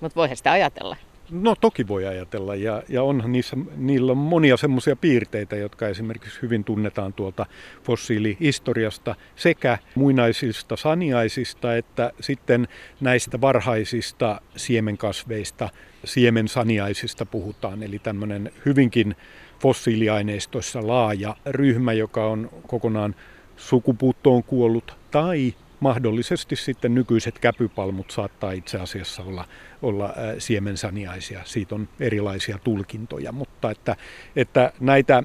Mutta 0.00 0.16
voihan 0.16 0.36
sitä 0.36 0.52
ajatella. 0.52 0.96
No 1.30 1.54
toki 1.54 1.88
voi 1.88 2.06
ajatella 2.06 2.54
ja, 2.54 2.82
ja 2.88 3.02
onhan 3.02 3.32
niissä, 3.32 3.56
niillä 3.76 4.12
on 4.12 4.18
monia 4.18 4.56
semmoisia 4.56 4.96
piirteitä, 4.96 5.56
jotka 5.56 5.88
esimerkiksi 5.88 6.42
hyvin 6.42 6.64
tunnetaan 6.64 7.12
tuolta 7.12 7.46
fossiilihistoriasta 7.82 9.14
sekä 9.36 9.78
muinaisista 9.94 10.76
saniaisista 10.76 11.76
että 11.76 12.12
sitten 12.20 12.68
näistä 13.00 13.40
varhaisista 13.40 14.40
siemenkasveista, 14.56 15.68
siemensaniaisista 16.04 17.26
puhutaan. 17.26 17.82
Eli 17.82 17.98
tämmöinen 17.98 18.52
hyvinkin 18.66 19.16
fossiiliaineistoissa 19.60 20.86
laaja 20.86 21.36
ryhmä, 21.46 21.92
joka 21.92 22.26
on 22.26 22.50
kokonaan 22.66 23.14
sukupuuttoon 23.56 24.42
kuollut 24.42 24.96
tai 25.10 25.54
mahdollisesti 25.80 26.56
sitten 26.56 26.94
nykyiset 26.94 27.38
käpypalmut 27.38 28.10
saattaa 28.10 28.52
itse 28.52 28.78
asiassa 28.78 29.22
olla, 29.22 29.44
olla 29.82 30.14
siemensaniaisia. 30.38 31.40
Siitä 31.44 31.74
on 31.74 31.88
erilaisia 32.00 32.58
tulkintoja, 32.64 33.32
mutta 33.32 33.70
että, 33.70 33.96
että 34.36 34.72
näitä 34.80 35.22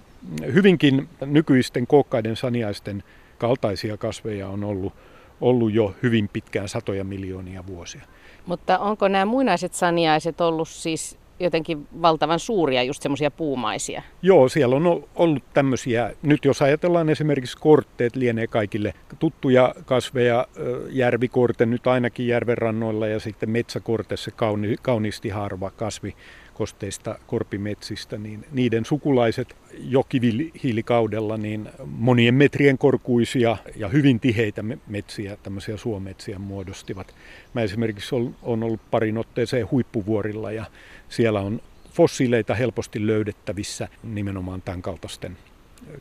hyvinkin 0.54 1.10
nykyisten 1.26 1.88
kookkaiden 1.88 2.36
saniaisten 2.36 3.04
kaltaisia 3.38 3.98
kasveja 3.98 4.48
on 4.48 4.64
ollut, 4.64 4.94
ollut 5.42 5.74
jo 5.74 5.96
hyvin 6.04 6.30
pitkään 6.34 6.70
satoja 6.70 7.04
miljoonia 7.04 7.68
vuosia. 7.68 8.02
Mutta 8.46 8.80
onko 8.80 9.08
nämä 9.08 9.26
muinaiset 9.26 9.74
saniaiset 9.74 10.42
ollut 10.42 10.70
siis 10.70 11.18
jotenkin 11.40 11.88
valtavan 12.02 12.40
suuria, 12.40 12.84
just 12.84 13.02
semmoisia 13.02 13.32
puumaisia. 13.32 14.02
Joo, 14.22 14.50
siellä 14.50 14.76
on 14.76 15.04
ollut 15.16 15.44
tämmöisiä, 15.54 16.14
nyt 16.22 16.46
jos 16.46 16.62
ajatellaan 16.62 17.10
esimerkiksi 17.10 17.58
kortteet, 17.58 18.16
lienee 18.16 18.48
kaikille 18.48 18.94
tuttuja 19.20 19.76
kasveja, 19.86 20.48
järvikorte 20.90 21.66
nyt 21.66 21.88
ainakin 21.88 22.28
järvenrannoilla 22.28 23.08
ja 23.08 23.20
sitten 23.20 23.50
metsäkorte, 23.50 24.18
se 24.18 24.32
kauni, 24.32 24.76
kauniisti 24.82 25.30
harva 25.30 25.72
kasvi 25.72 26.16
kosteista 26.56 27.20
korpimetsistä, 27.28 28.18
niin 28.18 28.46
niiden 28.52 28.86
sukulaiset 28.86 29.56
jo 29.80 30.04
kivihiilikaudella 30.04 31.38
niin 31.38 31.70
monien 31.86 32.34
metrien 32.34 32.78
korkuisia 32.78 33.58
ja 33.76 33.88
hyvin 33.88 34.20
tiheitä 34.20 34.64
metsiä, 34.88 35.38
tämmöisiä 35.44 35.78
suometsiä 35.78 36.40
muodostivat. 36.40 37.16
Mä 37.54 37.62
esimerkiksi 37.62 38.16
olen 38.16 38.64
ollut 38.64 38.92
parin 38.92 39.18
otteeseen 39.18 39.72
huippuvuorilla 39.72 40.52
ja 40.52 40.66
siellä 41.10 41.40
on 41.40 41.62
fossiileita 41.92 42.56
helposti 42.56 43.08
löydettävissä 43.08 43.88
nimenomaan 44.04 44.62
tämän 44.62 44.82
kaltaisten 44.82 45.38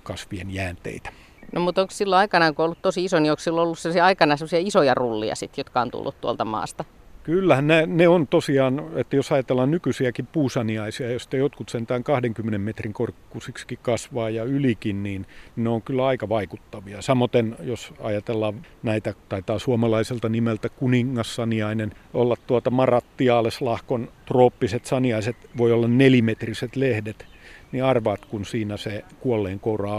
kasvien 0.03 0.55
jäänteitä. 0.55 1.11
No 1.53 1.61
mutta 1.61 1.81
onko 1.81 1.91
silloin 1.91 2.19
aikanaan, 2.19 2.55
kun 2.55 2.65
ollut 2.65 2.83
tosi 2.83 3.05
iso, 3.05 3.21
niin 3.21 3.31
onko 3.31 3.41
silloin 3.41 3.65
ollut 3.65 3.79
sellaisia 3.79 4.05
aikana 4.05 4.37
sellaisia 4.37 4.59
isoja 4.59 4.95
rullia 4.95 5.35
sit, 5.35 5.59
jotka 5.59 5.81
on 5.81 5.91
tullut 5.91 6.21
tuolta 6.21 6.45
maasta? 6.45 6.85
Kyllähän 7.25 7.67
ne, 7.67 7.87
ne 7.87 8.09
on 8.09 8.27
tosiaan, 8.27 8.83
että 8.95 9.17
jos 9.17 9.33
ajatellaan 9.33 9.71
nykyisiäkin 9.71 10.27
puusaniaisia, 10.27 11.11
joista 11.11 11.37
jotkut 11.37 11.69
sentään 11.69 12.05
20 12.05 12.59
metrin 12.59 12.93
korkkusiksi 12.93 13.79
kasvaa 13.83 14.31
ja 14.31 14.45
ylikin, 14.45 15.03
niin 15.03 15.27
ne 15.57 15.69
on 15.69 15.83
kyllä 15.83 16.07
aika 16.07 16.29
vaikuttavia. 16.29 17.03
Samoin 17.03 17.57
jos 17.63 17.95
ajatellaan 18.01 18.67
näitä, 18.83 19.15
taitaa 19.29 19.59
suomalaiselta 19.59 20.29
nimeltä 20.29 20.69
kuningassaniainen 20.69 21.93
olla 22.15 22.37
tuota 22.47 22.71
Marattiaaleslahkon 22.71 24.09
trooppiset 24.27 24.85
saniaiset, 24.85 25.37
voi 25.57 25.73
olla 25.73 25.89
nelimetriset 25.89 26.77
lehdet, 26.77 27.27
niin 27.73 27.85
arvaat, 27.85 28.25
kun 28.25 28.45
siinä 28.45 28.77
se 28.77 29.05
kuolleen 29.21 29.61
koura 29.61 29.91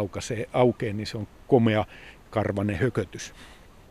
aukee, 0.53 0.93
niin 0.93 1.07
se 1.07 1.17
on 1.17 1.27
komea 1.47 1.85
karvanen 2.29 2.75
hökötys 2.75 3.33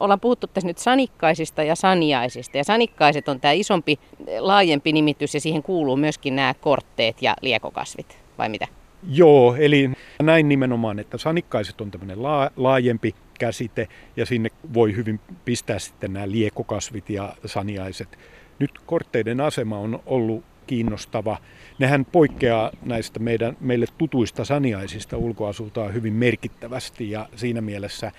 ollaan 0.01 0.21
puhuttu 0.21 0.47
tässä 0.47 0.67
nyt 0.67 0.79
sanikkaisista 0.79 1.63
ja 1.63 1.75
saniaisista. 1.75 2.59
Ja 2.59 2.65
sanikkaiset 2.65 3.29
on 3.29 3.41
tämä 3.41 3.53
isompi, 3.53 3.99
laajempi 4.39 4.93
nimitys 4.93 5.35
ja 5.35 5.41
siihen 5.41 5.63
kuuluu 5.63 5.97
myöskin 5.97 6.37
nämä 6.37 6.55
kortteet 6.61 7.23
ja 7.23 7.37
liekokasvit, 7.41 8.19
vai 8.39 8.49
mitä? 8.49 8.67
Joo, 9.11 9.55
eli 9.55 9.91
näin 10.23 10.49
nimenomaan, 10.49 10.99
että 10.99 11.19
sanikkaiset 11.19 11.81
on 11.81 11.91
tämmöinen 11.91 12.23
laajempi 12.57 13.15
käsite 13.39 13.89
ja 14.17 14.27
sinne 14.27 14.51
voi 14.75 14.97
hyvin 14.97 15.21
pistää 15.45 15.79
sitten 15.79 16.13
nämä 16.13 16.31
liekokasvit 16.31 17.11
ja 17.11 17.35
saniaiset. 17.47 18.19
Nyt 18.59 18.71
kortteiden 18.87 19.41
asema 19.41 19.79
on 19.79 20.03
ollut 20.07 20.45
kiinnostava. 20.67 21.39
Nehän 21.79 22.05
poikkeaa 22.05 22.71
näistä 22.83 23.21
meidän, 23.21 23.57
meille 23.61 23.87
tutuista 23.99 24.45
saniaisista 24.45 25.17
ulkoasultaan 25.17 25.95
hyvin 25.95 26.13
merkittävästi 26.13 27.11
ja 27.11 27.29
siinä 27.37 27.61
mielessä 27.61 28.13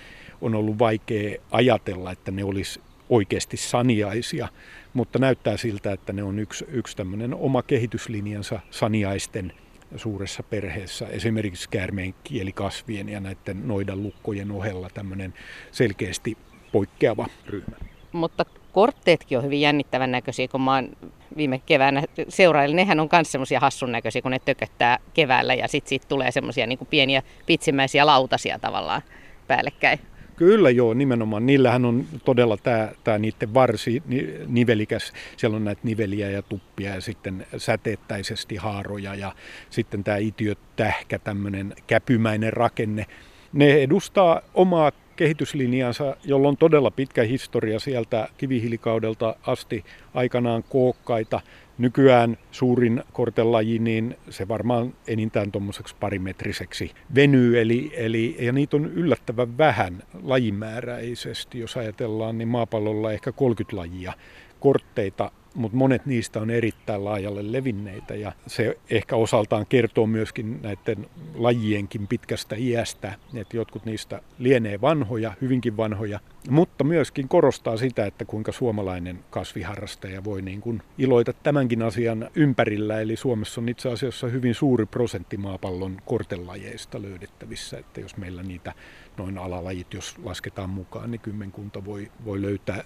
on 0.45 0.55
ollut 0.55 0.79
vaikea 0.79 1.41
ajatella, 1.51 2.11
että 2.11 2.31
ne 2.31 2.43
olisi 2.43 2.81
oikeasti 3.09 3.57
saniaisia, 3.57 4.47
mutta 4.93 5.19
näyttää 5.19 5.57
siltä, 5.57 5.91
että 5.91 6.13
ne 6.13 6.23
on 6.23 6.39
yksi, 6.39 6.65
yksi 6.67 6.97
tämmöinen 6.97 7.33
oma 7.33 7.61
kehityslinjansa 7.61 8.59
saniaisten 8.71 9.53
suuressa 9.95 10.43
perheessä, 10.43 11.07
esimerkiksi 11.07 11.69
käärmeen 11.69 12.15
kielikasvien 12.23 13.09
ja 13.09 13.19
näiden 13.19 13.67
noidan 13.67 14.03
lukkojen 14.03 14.51
ohella 14.51 14.89
tämmöinen 14.93 15.33
selkeästi 15.71 16.37
poikkeava 16.71 17.25
ryhmä. 17.45 17.75
Mutta 18.11 18.45
kortteetkin 18.71 19.37
on 19.37 19.43
hyvin 19.43 19.61
jännittävän 19.61 20.11
näköisiä, 20.11 20.47
kun 20.47 20.61
mä 20.61 20.75
oon 20.75 20.89
viime 21.37 21.61
keväänä 21.65 22.03
seurailin. 22.29 22.75
Nehän 22.75 22.99
on 22.99 23.09
myös 23.11 23.31
semmoisia 23.31 23.59
hassun 23.59 23.91
näköisiä, 23.91 24.21
kun 24.21 24.31
ne 24.31 24.39
tököttää 24.45 24.99
keväällä 25.13 25.53
ja 25.53 25.67
sitten 25.67 25.89
siitä 25.89 26.07
tulee 26.07 26.31
semmoisia 26.31 26.67
niin 26.67 26.79
pieniä 26.89 27.23
pitsimäisiä 27.45 28.05
lautasia 28.05 28.59
tavallaan 28.59 29.01
päällekkäin. 29.47 29.99
Kyllä 30.35 30.69
joo, 30.69 30.93
nimenomaan. 30.93 31.45
Niillähän 31.45 31.85
on 31.85 32.05
todella 32.25 32.57
tämä, 32.57 32.91
tämä 33.03 33.17
niiden 33.17 33.53
varsi 33.53 34.03
nivelikäs. 34.47 35.13
Siellä 35.37 35.55
on 35.55 35.63
näitä 35.63 35.81
niveliä 35.83 36.29
ja 36.29 36.41
tuppia 36.41 36.95
ja 36.95 37.01
sitten 37.01 37.47
säteettäisesti 37.57 38.55
haaroja 38.55 39.15
ja 39.15 39.35
sitten 39.69 40.03
tämä 40.03 40.17
itiötähkä, 40.17 41.19
tämmöinen 41.19 41.73
käpymäinen 41.87 42.53
rakenne. 42.53 43.05
Ne 43.53 43.73
edustaa 43.73 44.41
omaa 44.53 44.91
kehityslinjansa, 45.15 46.17
jolla 46.23 46.47
on 46.47 46.57
todella 46.57 46.91
pitkä 46.91 47.23
historia 47.23 47.79
sieltä 47.79 48.27
kivihiilikaudelta 48.37 49.35
asti 49.47 49.85
aikanaan 50.13 50.63
kookkaita. 50.63 51.41
Nykyään 51.77 52.37
suurin 52.51 53.03
kortelaji, 53.13 53.79
niin 53.79 54.17
se 54.29 54.47
varmaan 54.47 54.93
enintään 55.07 55.51
tuommoiseksi 55.51 55.95
parimetriseksi 55.99 56.91
venyy, 57.15 57.61
eli, 57.61 57.91
eli, 57.95 58.35
ja 58.39 58.51
niitä 58.51 58.77
on 58.77 58.85
yllättävän 58.85 59.57
vähän 59.57 60.03
lajimääräisesti. 60.23 61.59
Jos 61.59 61.77
ajatellaan, 61.77 62.37
niin 62.37 62.47
maapallolla 62.47 63.11
ehkä 63.11 63.31
30 63.31 63.77
lajia 63.77 64.13
kortteita 64.59 65.31
mutta 65.55 65.77
monet 65.77 66.05
niistä 66.05 66.39
on 66.39 66.49
erittäin 66.49 67.05
laajalle 67.05 67.51
levinneitä 67.51 68.15
ja 68.15 68.31
se 68.47 68.77
ehkä 68.89 69.15
osaltaan 69.15 69.65
kertoo 69.65 70.07
myöskin 70.07 70.59
näiden 70.61 71.07
lajienkin 71.35 72.07
pitkästä 72.07 72.55
iästä, 72.55 73.13
että 73.33 73.57
jotkut 73.57 73.85
niistä 73.85 74.21
lienee 74.39 74.81
vanhoja, 74.81 75.33
hyvinkin 75.41 75.77
vanhoja, 75.77 76.19
mutta 76.49 76.83
myöskin 76.83 77.27
korostaa 77.27 77.77
sitä, 77.77 78.05
että 78.05 78.25
kuinka 78.25 78.51
suomalainen 78.51 79.19
kasviharrastaja 79.29 80.23
voi 80.23 80.41
niin 80.41 80.61
kuin 80.61 80.81
iloita 80.97 81.33
tämänkin 81.33 81.81
asian 81.81 82.29
ympärillä, 82.35 83.01
eli 83.01 83.15
Suomessa 83.15 83.61
on 83.61 83.69
itse 83.69 83.89
asiassa 83.89 84.27
hyvin 84.27 84.55
suuri 84.55 84.85
prosentti 84.85 85.37
maapallon 85.37 85.97
kortelajeista 86.05 87.01
löydettävissä, 87.01 87.77
että 87.77 88.01
jos 88.01 88.17
meillä 88.17 88.43
niitä 88.43 88.73
noin 89.17 89.37
alalajit, 89.37 89.93
jos 89.93 90.15
lasketaan 90.23 90.69
mukaan, 90.69 91.11
niin 91.11 91.21
kymmenkunta 91.21 91.85
voi, 91.85 92.11
voi 92.25 92.41
löytää 92.41 92.83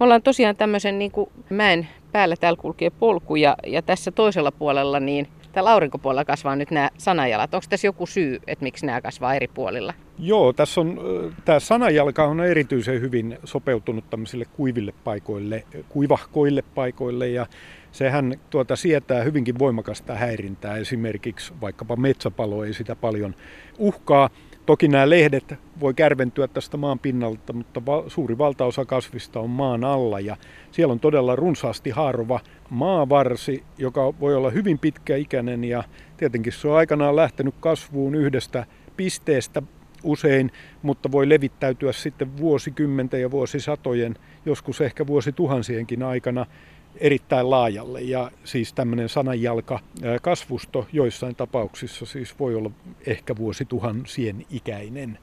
me 0.00 0.04
ollaan 0.04 0.22
tosiaan 0.22 0.56
tämmöisen 0.56 0.98
niin 0.98 1.10
kuin 1.10 1.30
mäen 1.50 1.88
päällä 2.12 2.36
täällä 2.36 2.60
kulkee 2.60 2.90
polku 2.90 3.36
ja, 3.36 3.56
ja 3.66 3.82
tässä 3.82 4.10
toisella 4.10 4.52
puolella 4.52 5.00
niin 5.00 5.28
Täällä 5.52 5.72
aurinkopuolella 5.72 6.24
kasvaa 6.24 6.56
nyt 6.56 6.70
nämä 6.70 6.90
sanajalat. 6.98 7.54
Onko 7.54 7.66
tässä 7.68 7.86
joku 7.86 8.06
syy, 8.06 8.38
että 8.46 8.62
miksi 8.62 8.86
nämä 8.86 9.00
kasvaa 9.00 9.34
eri 9.34 9.48
puolilla? 9.48 9.94
Joo, 10.18 10.52
tässä 10.52 10.80
on, 10.80 11.00
tämä 11.44 11.60
sanajalka 11.60 12.24
on 12.24 12.40
erityisen 12.40 13.00
hyvin 13.00 13.38
sopeutunut 13.44 14.10
tämmöisille 14.10 14.44
kuiville 14.44 14.92
paikoille, 15.04 15.64
kuivahkoille 15.88 16.62
paikoille 16.74 17.28
ja 17.28 17.46
sehän 17.92 18.34
tuota 18.50 18.76
sietää 18.76 19.22
hyvinkin 19.22 19.58
voimakasta 19.58 20.14
häirintää. 20.14 20.76
Esimerkiksi 20.76 21.52
vaikkapa 21.60 21.96
metsäpalo 21.96 22.64
ei 22.64 22.74
sitä 22.74 22.96
paljon 22.96 23.34
uhkaa. 23.78 24.30
Toki 24.68 24.88
nämä 24.88 25.10
lehdet 25.10 25.54
voi 25.80 25.94
kärventyä 25.94 26.48
tästä 26.48 26.76
maan 26.76 26.98
pinnalta, 26.98 27.52
mutta 27.52 27.82
suuri 28.06 28.38
valtaosa 28.38 28.84
kasvista 28.84 29.40
on 29.40 29.50
maan 29.50 29.84
alla 29.84 30.20
ja 30.20 30.36
siellä 30.70 30.92
on 30.92 31.00
todella 31.00 31.36
runsaasti 31.36 31.90
haarova 31.90 32.40
maavarsi, 32.70 33.64
joka 33.78 34.14
voi 34.20 34.34
olla 34.34 34.50
hyvin 34.50 34.78
pitkäikäinen 34.78 35.64
ja 35.64 35.84
tietenkin 36.16 36.52
se 36.52 36.68
on 36.68 36.76
aikanaan 36.76 37.16
lähtenyt 37.16 37.54
kasvuun 37.60 38.14
yhdestä 38.14 38.66
pisteestä 38.96 39.62
usein, 40.02 40.50
mutta 40.82 41.12
voi 41.12 41.28
levittäytyä 41.28 41.92
sitten 41.92 42.36
vuosikymmenten 42.36 43.20
ja 43.20 43.30
vuosisatojen, 43.30 44.16
joskus 44.46 44.80
ehkä 44.80 45.06
vuosituhansienkin 45.06 46.02
aikana 46.02 46.46
erittäin 47.00 47.50
laajalle. 47.50 48.00
Ja 48.00 48.30
siis 48.44 48.72
tämmöinen 48.72 49.08
sananjalka 49.08 49.80
kasvusto 50.22 50.86
joissain 50.92 51.36
tapauksissa 51.36 52.06
siis 52.06 52.38
voi 52.38 52.54
olla 52.54 52.70
ehkä 53.06 53.36
vuosituhansien 53.36 54.46
ikäinen. 54.50 55.18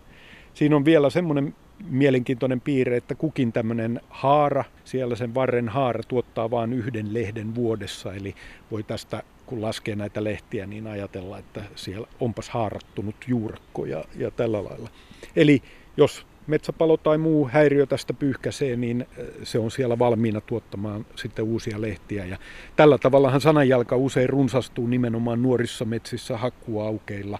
Siinä 0.53 0.75
on 0.75 0.85
vielä 0.85 1.09
semmoinen 1.09 1.55
mielenkiintoinen 1.89 2.61
piirre, 2.61 2.97
että 2.97 3.15
kukin 3.15 3.51
tämmöinen 3.51 4.01
haara, 4.09 4.63
siellä 4.83 5.15
sen 5.15 5.33
varren 5.33 5.69
haara 5.69 6.03
tuottaa 6.07 6.51
vain 6.51 6.73
yhden 6.73 7.13
lehden 7.13 7.55
vuodessa. 7.55 8.13
Eli 8.13 8.35
voi 8.71 8.83
tästä, 8.83 9.23
kun 9.45 9.61
laskee 9.61 9.95
näitä 9.95 10.23
lehtiä, 10.23 10.65
niin 10.65 10.88
ajatella, 10.88 11.38
että 11.38 11.63
siellä 11.75 12.07
onpas 12.19 12.49
haarattunut 12.49 13.15
juurakko 13.27 13.85
ja, 13.85 14.05
ja 14.17 14.31
tällä 14.31 14.63
lailla. 14.63 14.89
Eli 15.35 15.61
jos 15.97 16.25
metsäpalo 16.47 16.97
tai 16.97 17.17
muu 17.17 17.49
häiriö 17.51 17.86
tästä 17.86 18.13
pyyhkäsee, 18.13 18.75
niin 18.75 19.08
se 19.43 19.60
on 19.60 19.71
siellä 19.71 19.99
valmiina 19.99 20.41
tuottamaan 20.41 21.05
sitten 21.15 21.45
uusia 21.45 21.81
lehtiä. 21.81 22.25
Ja 22.25 22.38
tällä 22.75 22.97
tavallahan 22.97 23.41
sananjalka 23.41 23.95
usein 23.95 24.29
runsastuu 24.29 24.88
nimenomaan 24.88 25.41
nuorissa 25.41 25.86
metsissä 25.86 26.38
hakkuaukeilla 26.38 27.39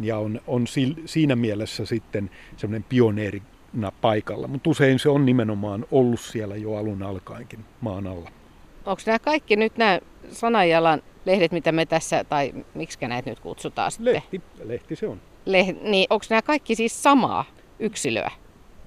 ja 0.00 0.18
on, 0.18 0.40
on 0.46 0.64
siinä 1.04 1.36
mielessä 1.36 1.86
sitten 1.86 2.30
semmoinen 2.56 2.84
pioneerina 2.88 3.92
paikalla. 4.00 4.48
Mutta 4.48 4.70
usein 4.70 4.98
se 4.98 5.08
on 5.08 5.26
nimenomaan 5.26 5.86
ollut 5.90 6.20
siellä 6.20 6.56
jo 6.56 6.74
alun 6.74 7.02
alkaenkin 7.02 7.64
maan 7.80 8.06
alla. 8.06 8.30
Onko 8.86 9.02
nämä 9.06 9.18
kaikki 9.18 9.56
nyt 9.56 9.76
nämä 9.76 10.00
sananjalan 10.30 11.02
lehdet, 11.24 11.52
mitä 11.52 11.72
me 11.72 11.86
tässä, 11.86 12.24
tai 12.24 12.52
miksi 12.74 12.98
näitä 13.00 13.30
nyt 13.30 13.40
kutsutaan 13.40 13.90
sitten? 13.90 14.14
Lehti, 14.14 14.40
lehti 14.64 14.96
se 14.96 15.08
on. 15.08 15.20
Leh, 15.46 15.74
niin 15.82 16.06
onko 16.10 16.24
nämä 16.30 16.42
kaikki 16.42 16.74
siis 16.74 17.02
samaa 17.02 17.44
yksilöä? 17.78 18.30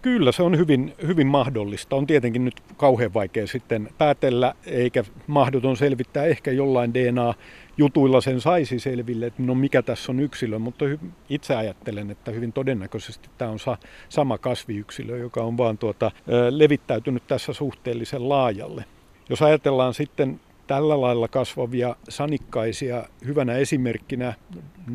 Kyllä 0.06 0.32
se 0.32 0.44
on 0.44 0.58
hyvin, 0.58 0.94
hyvin 1.08 1.28
mahdollista. 1.28 1.96
On 1.96 2.08
tietenkin 2.08 2.46
nyt 2.46 2.62
kauhean 2.78 3.14
vaikea 3.14 3.48
sitten 3.48 3.90
päätellä, 3.98 4.54
eikä 4.66 5.04
mahdoton 5.28 5.78
selvittää. 5.78 6.26
Ehkä 6.26 6.52
jollain 6.52 6.94
DNA-jutuilla 6.94 8.22
sen 8.22 8.42
saisi 8.42 8.80
selville, 8.80 9.26
että 9.26 9.44
no 9.44 9.56
mikä 9.56 9.82
tässä 9.82 10.12
on 10.12 10.20
yksilö, 10.20 10.60
mutta 10.60 10.86
itse 11.30 11.56
ajattelen, 11.56 12.12
että 12.12 12.32
hyvin 12.32 12.54
todennäköisesti 12.54 13.30
tämä 13.38 13.52
on 13.52 13.60
sa- 13.60 13.78
sama 14.10 14.38
kasviyksilö, 14.38 15.18
joka 15.18 15.44
on 15.44 15.58
vaan 15.58 15.78
tuota, 15.78 16.12
levittäytynyt 16.50 17.28
tässä 17.28 17.54
suhteellisen 17.54 18.30
laajalle. 18.30 18.86
Jos 19.30 19.42
ajatellaan 19.42 19.94
sitten 19.94 20.40
tällä 20.68 21.02
lailla 21.02 21.28
kasvavia 21.28 21.96
sanikkaisia, 22.10 23.04
hyvänä 23.26 23.54
esimerkkinä 23.54 24.34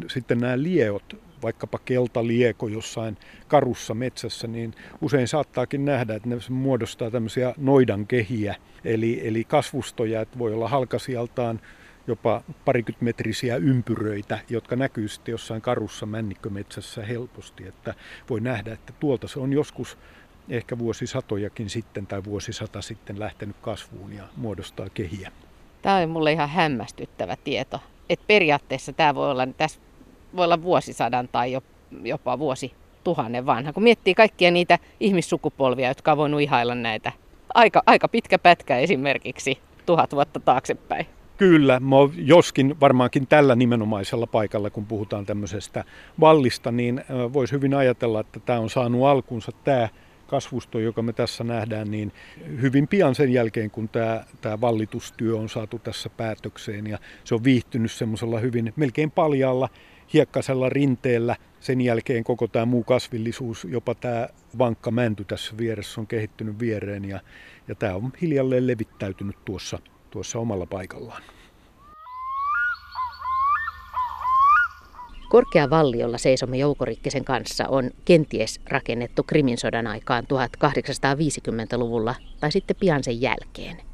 sitten 0.08 0.38
nämä 0.38 0.62
lieot, 0.62 1.29
vaikkapa 1.42 1.78
keltalieko 1.84 2.68
jossain 2.68 3.16
karussa 3.48 3.94
metsässä, 3.94 4.48
niin 4.48 4.74
usein 5.00 5.28
saattaakin 5.28 5.84
nähdä, 5.84 6.14
että 6.14 6.28
ne 6.28 6.36
muodostaa 6.48 7.10
tämmöisiä 7.10 7.54
noidan 7.56 8.06
kehiä, 8.06 8.54
eli, 8.84 9.28
eli 9.28 9.44
kasvustoja, 9.44 10.20
että 10.20 10.38
voi 10.38 10.54
olla 10.54 10.68
halkasijaltaan 10.68 11.60
jopa 12.06 12.42
parikymmenmetrisiä 12.64 13.56
ympyröitä, 13.56 14.38
jotka 14.48 14.76
näkyy 14.76 15.08
sitten 15.08 15.32
jossain 15.32 15.62
karussa 15.62 16.06
männikkömetsässä 16.06 17.04
helposti, 17.04 17.66
että 17.66 17.94
voi 18.30 18.40
nähdä, 18.40 18.72
että 18.72 18.92
tuolta 19.00 19.28
se 19.28 19.40
on 19.40 19.52
joskus 19.52 19.98
ehkä 20.48 20.78
vuosisatojakin 20.78 21.70
sitten 21.70 22.06
tai 22.06 22.24
vuosisata 22.24 22.82
sitten 22.82 23.20
lähtenyt 23.20 23.56
kasvuun 23.62 24.12
ja 24.12 24.24
muodostaa 24.36 24.88
kehiä. 24.94 25.32
Tämä 25.82 25.96
on 25.96 26.10
mulle 26.10 26.32
ihan 26.32 26.48
hämmästyttävä 26.48 27.36
tieto. 27.44 27.80
Että 28.08 28.24
periaatteessa 28.26 28.92
tämä 28.92 29.14
voi 29.14 29.30
olla, 29.30 29.46
tässä 29.46 29.80
voi 30.36 30.44
olla 30.44 30.62
vuosisadan 30.62 31.28
tai 31.28 31.58
jopa 32.04 32.38
vuosi 32.38 32.72
tuhannen 33.04 33.46
vanha. 33.46 33.72
Kun 33.72 33.82
miettii 33.82 34.14
kaikkia 34.14 34.50
niitä 34.50 34.78
ihmissukupolvia, 35.00 35.88
jotka 35.88 36.12
on 36.12 36.18
voinut 36.18 36.40
ihailla 36.40 36.74
näitä. 36.74 37.12
Aika, 37.54 37.82
aika 37.86 38.08
pitkä 38.08 38.38
pätkä 38.38 38.78
esimerkiksi 38.78 39.58
tuhat 39.86 40.12
vuotta 40.12 40.40
taaksepäin. 40.40 41.06
Kyllä, 41.36 41.80
joskin 42.16 42.80
varmaankin 42.80 43.26
tällä 43.26 43.54
nimenomaisella 43.54 44.26
paikalla, 44.26 44.70
kun 44.70 44.86
puhutaan 44.86 45.26
tämmöisestä 45.26 45.84
vallista, 46.20 46.72
niin 46.72 47.04
voisi 47.32 47.52
hyvin 47.52 47.74
ajatella, 47.74 48.20
että 48.20 48.40
tämä 48.40 48.58
on 48.58 48.70
saanut 48.70 49.06
alkunsa 49.06 49.52
tämä 49.64 49.88
kasvusto, 50.26 50.78
joka 50.78 51.02
me 51.02 51.12
tässä 51.12 51.44
nähdään, 51.44 51.90
niin 51.90 52.12
hyvin 52.60 52.88
pian 52.88 53.14
sen 53.14 53.32
jälkeen, 53.32 53.70
kun 53.70 53.88
tämä, 53.88 54.24
tämä 54.40 54.60
vallitustyö 54.60 55.36
on 55.36 55.48
saatu 55.48 55.78
tässä 55.78 56.10
päätökseen 56.10 56.86
ja 56.86 56.98
se 57.24 57.34
on 57.34 57.44
viihtynyt 57.44 57.92
semmoisella 57.92 58.38
hyvin 58.38 58.72
melkein 58.76 59.10
paljalla 59.10 59.68
hiekkaisella 60.12 60.68
rinteellä. 60.68 61.36
Sen 61.60 61.80
jälkeen 61.80 62.24
koko 62.24 62.48
tämä 62.48 62.66
muu 62.66 62.84
kasvillisuus, 62.84 63.64
jopa 63.64 63.94
tämä 63.94 64.28
vankka 64.58 64.90
mänty 64.90 65.24
tässä 65.24 65.56
vieressä 65.58 66.00
on 66.00 66.06
kehittynyt 66.06 66.58
viereen 66.58 67.04
ja, 67.04 67.20
ja 67.68 67.74
tämä 67.74 67.94
on 67.94 68.12
hiljalleen 68.20 68.66
levittäytynyt 68.66 69.36
tuossa, 69.44 69.78
tuossa 70.10 70.38
omalla 70.38 70.66
paikallaan. 70.66 71.22
Korkea 75.30 75.70
valli, 75.70 75.98
jolla 75.98 76.18
seisomme 76.18 76.56
Joukorikkisen 76.56 77.24
kanssa, 77.24 77.68
on 77.68 77.90
kenties 78.04 78.60
rakennettu 78.68 79.22
Krimin 79.22 79.58
sodan 79.58 79.86
aikaan 79.86 80.24
1850-luvulla 80.24 82.14
tai 82.40 82.52
sitten 82.52 82.76
pian 82.80 83.04
sen 83.04 83.20
jälkeen. 83.20 83.89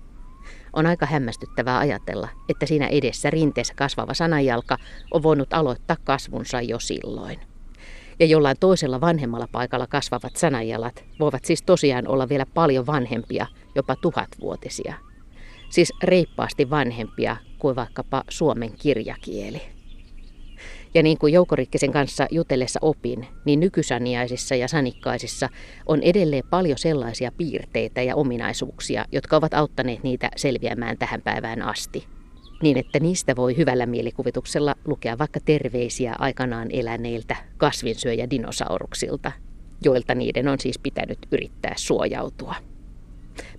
On 0.77 0.87
aika 0.87 1.07
hämmästyttävää 1.07 1.79
ajatella, 1.79 2.29
että 2.49 2.67
siinä 2.67 2.87
edessä 2.87 3.31
rinteessä 3.31 3.75
kasvava 3.75 4.15
sananjalka 4.15 4.77
on 5.11 5.23
voinut 5.23 5.53
aloittaa 5.53 5.97
kasvunsa 6.05 6.61
jo 6.61 6.79
silloin. 6.79 7.41
Ja 8.21 8.27
jollain 8.27 8.57
toisella 8.61 9.01
vanhemmalla 9.01 9.49
paikalla 9.53 9.87
kasvavat 9.87 10.37
sananjalat 10.37 11.05
voivat 11.21 11.45
siis 11.45 11.63
tosiaan 11.63 12.09
olla 12.09 12.29
vielä 12.29 12.47
paljon 12.47 12.87
vanhempia, 12.87 13.47
jopa 13.75 13.97
tuhatvuotisia. 13.97 14.95
Siis 15.71 15.93
reippaasti 16.03 16.71
vanhempia 16.71 17.37
kuin 17.59 17.77
vaikkapa 17.77 18.23
suomen 18.29 18.73
kirjakieli. 18.73 19.76
Ja 20.97 21.03
niin 21.03 21.19
kuin 21.19 21.33
Joukorikkisen 21.33 21.93
kanssa 21.93 22.27
jutellessa 22.31 22.79
opin, 22.83 23.27
niin 23.45 23.61
nykysaniaisissa 23.61 24.55
ja 24.55 24.69
sanikkaisissa 24.69 25.49
on 25.87 26.03
edelleen 26.03 26.45
paljon 26.51 26.79
sellaisia 26.79 27.33
piirteitä 27.33 28.03
ja 28.03 28.17
ominaisuuksia, 28.17 29.05
jotka 29.13 29.37
ovat 29.37 29.55
auttaneet 29.55 30.03
niitä 30.03 30.31
selviämään 30.37 30.99
tähän 30.99 31.23
päivään 31.23 31.63
asti. 31.63 32.07
Niin 32.63 32.77
että 32.79 33.01
niistä 33.01 33.37
voi 33.37 33.57
hyvällä 33.57 33.87
mielikuvituksella 33.87 34.75
lukea 34.85 35.19
vaikka 35.19 35.41
terveisiä 35.45 36.15
aikanaan 36.19 36.69
eläneiltä 36.71 37.37
kasvinsyöjä 37.57 38.31
dinosauruksilta, 38.31 39.33
joilta 39.85 40.15
niiden 40.15 40.49
on 40.49 40.59
siis 40.61 40.79
pitänyt 40.79 41.19
yrittää 41.33 41.75
suojautua. 41.77 42.55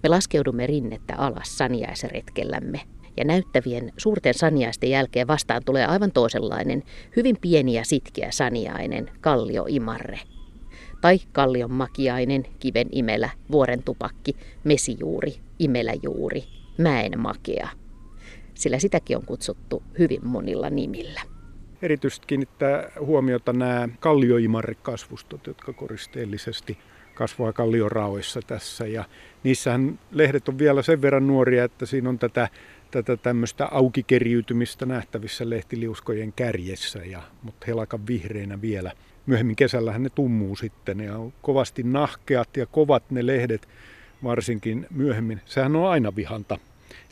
Me 0.03 0.09
laskeudumme 0.09 0.67
rinnettä 0.67 1.15
alas 1.17 1.57
saniaisretkellämme– 1.57 2.81
ja 3.17 3.25
näyttävien 3.25 3.93
suurten 3.97 4.33
saniaisten 4.33 4.89
jälkeen 4.89 5.27
vastaan 5.27 5.61
tulee 5.65 5.85
aivan 5.85 6.11
toisenlainen, 6.11 6.83
hyvin 7.15 7.37
pieni 7.41 7.73
ja 7.73 7.85
sitkeä 7.85 8.31
saniainen, 8.31 9.11
kallioimarre. 9.21 10.19
Tai 11.01 11.19
kallion 11.31 11.71
makiainen, 11.71 12.45
kiven 12.59 12.87
imelä, 12.91 13.29
vuoren 13.51 13.83
tupakki, 13.83 14.35
mesijuuri, 14.63 15.35
imeläjuuri, 15.59 16.43
mäen 16.77 17.19
makea. 17.19 17.69
Sillä 18.53 18.79
sitäkin 18.79 19.17
on 19.17 19.25
kutsuttu 19.25 19.83
hyvin 19.99 20.27
monilla 20.27 20.69
nimillä. 20.69 21.21
Erityisesti 21.81 22.27
kiinnittää 22.27 22.91
huomiota 22.99 23.53
nämä 23.53 23.89
kallioimarrekasvustot, 23.99 25.47
jotka 25.47 25.73
koristeellisesti 25.73 26.77
kasvaa 27.13 27.53
kallioraoissa 27.53 28.39
tässä. 28.47 28.87
Ja 28.87 29.03
niissähän 29.43 29.99
lehdet 30.11 30.49
on 30.49 30.59
vielä 30.59 30.81
sen 30.81 31.01
verran 31.01 31.27
nuoria, 31.27 31.63
että 31.63 31.85
siinä 31.85 32.09
on 32.09 32.19
tätä 32.19 32.49
tätä 32.91 33.17
tämmöistä 33.17 33.67
aukikeriytymistä 33.71 34.85
nähtävissä 34.85 35.49
lehtiliuskojen 35.49 36.33
kärjessä, 36.33 36.99
ja, 36.99 37.21
mutta 37.43 37.65
helakan 37.67 38.07
vihreinä 38.07 38.61
vielä. 38.61 38.91
Myöhemmin 39.25 39.55
kesällähän 39.55 40.03
ne 40.03 40.09
tummuu 40.09 40.55
sitten 40.55 40.99
ja 40.99 41.17
on 41.17 41.33
kovasti 41.41 41.83
nahkeat 41.83 42.57
ja 42.57 42.65
kovat 42.65 43.11
ne 43.11 43.25
lehdet 43.25 43.67
varsinkin 44.23 44.87
myöhemmin. 44.89 45.41
Sehän 45.45 45.75
on 45.75 45.89
aina 45.89 46.15
vihanta, 46.15 46.57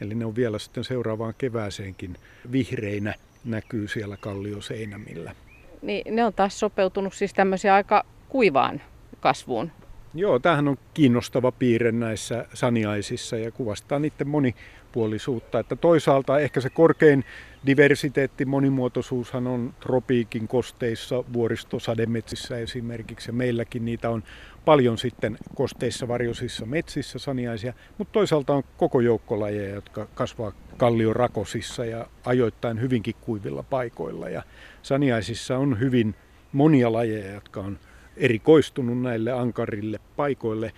eli 0.02 0.16
ne 0.16 0.26
on 0.26 0.36
vielä 0.36 0.60
sitten 0.60 0.84
seuraavaan 0.84 1.34
kevääseenkin 1.38 2.16
vihreinä 2.52 3.14
näkyy 3.46 3.88
siellä 3.88 4.18
kallioseinämillä. 4.18 5.36
Niin, 5.82 6.16
ne 6.16 6.26
on 6.26 6.34
taas 6.34 6.60
sopeutunut 6.60 7.14
siis 7.14 7.34
tämmöisiä 7.34 7.76
aika 7.76 8.06
kuivaan 8.30 8.82
kasvuun. 9.20 9.72
Joo, 10.16 10.40
tämähän 10.40 10.68
on 10.68 10.78
kiinnostava 10.94 11.52
piirre 11.52 11.92
näissä 11.92 12.46
saniaisissa 12.54 13.38
ja 13.38 13.52
kuvastaa 13.52 14.00
niiden 14.00 14.28
moni, 14.28 14.56
monipuolisuutta. 14.96 15.60
Että 15.60 15.76
toisaalta 15.76 16.40
ehkä 16.40 16.62
se 16.62 16.70
korkein 16.70 17.24
diversiteetti, 17.66 18.46
monimuotoisuushan 18.46 19.48
on 19.48 19.74
tropiikin 19.80 20.48
kosteissa, 20.48 21.24
vuoristosademetsissä 21.34 22.58
esimerkiksi. 22.58 23.30
Ja 23.30 23.34
meilläkin 23.34 23.86
niitä 23.86 24.10
on 24.10 24.24
paljon 24.66 24.98
sitten 24.98 25.38
kosteissa, 25.56 26.08
varjoisissa 26.08 26.66
metsissä 26.66 27.20
saniaisia, 27.20 27.74
mutta 27.98 28.12
toisaalta 28.12 28.54
on 28.54 28.64
koko 28.78 29.00
joukko 29.00 29.40
lajeja, 29.40 29.76
jotka 29.76 30.08
kasvaa 30.16 30.52
kalliorakosissa 30.78 31.86
ja 31.86 32.08
ajoittain 32.26 32.82
hyvinkin 32.82 33.16
kuivilla 33.22 33.64
paikoilla. 33.64 34.30
Ja 34.30 34.44
saniaisissa 34.82 35.58
on 35.58 35.80
hyvin 35.80 36.16
monia 36.54 36.94
lajeja, 36.94 37.34
jotka 37.34 37.60
on 37.60 37.80
erikoistunut 38.18 39.02
näille 39.02 39.32
ankarille 39.32 40.00
paikoille. 40.16 40.74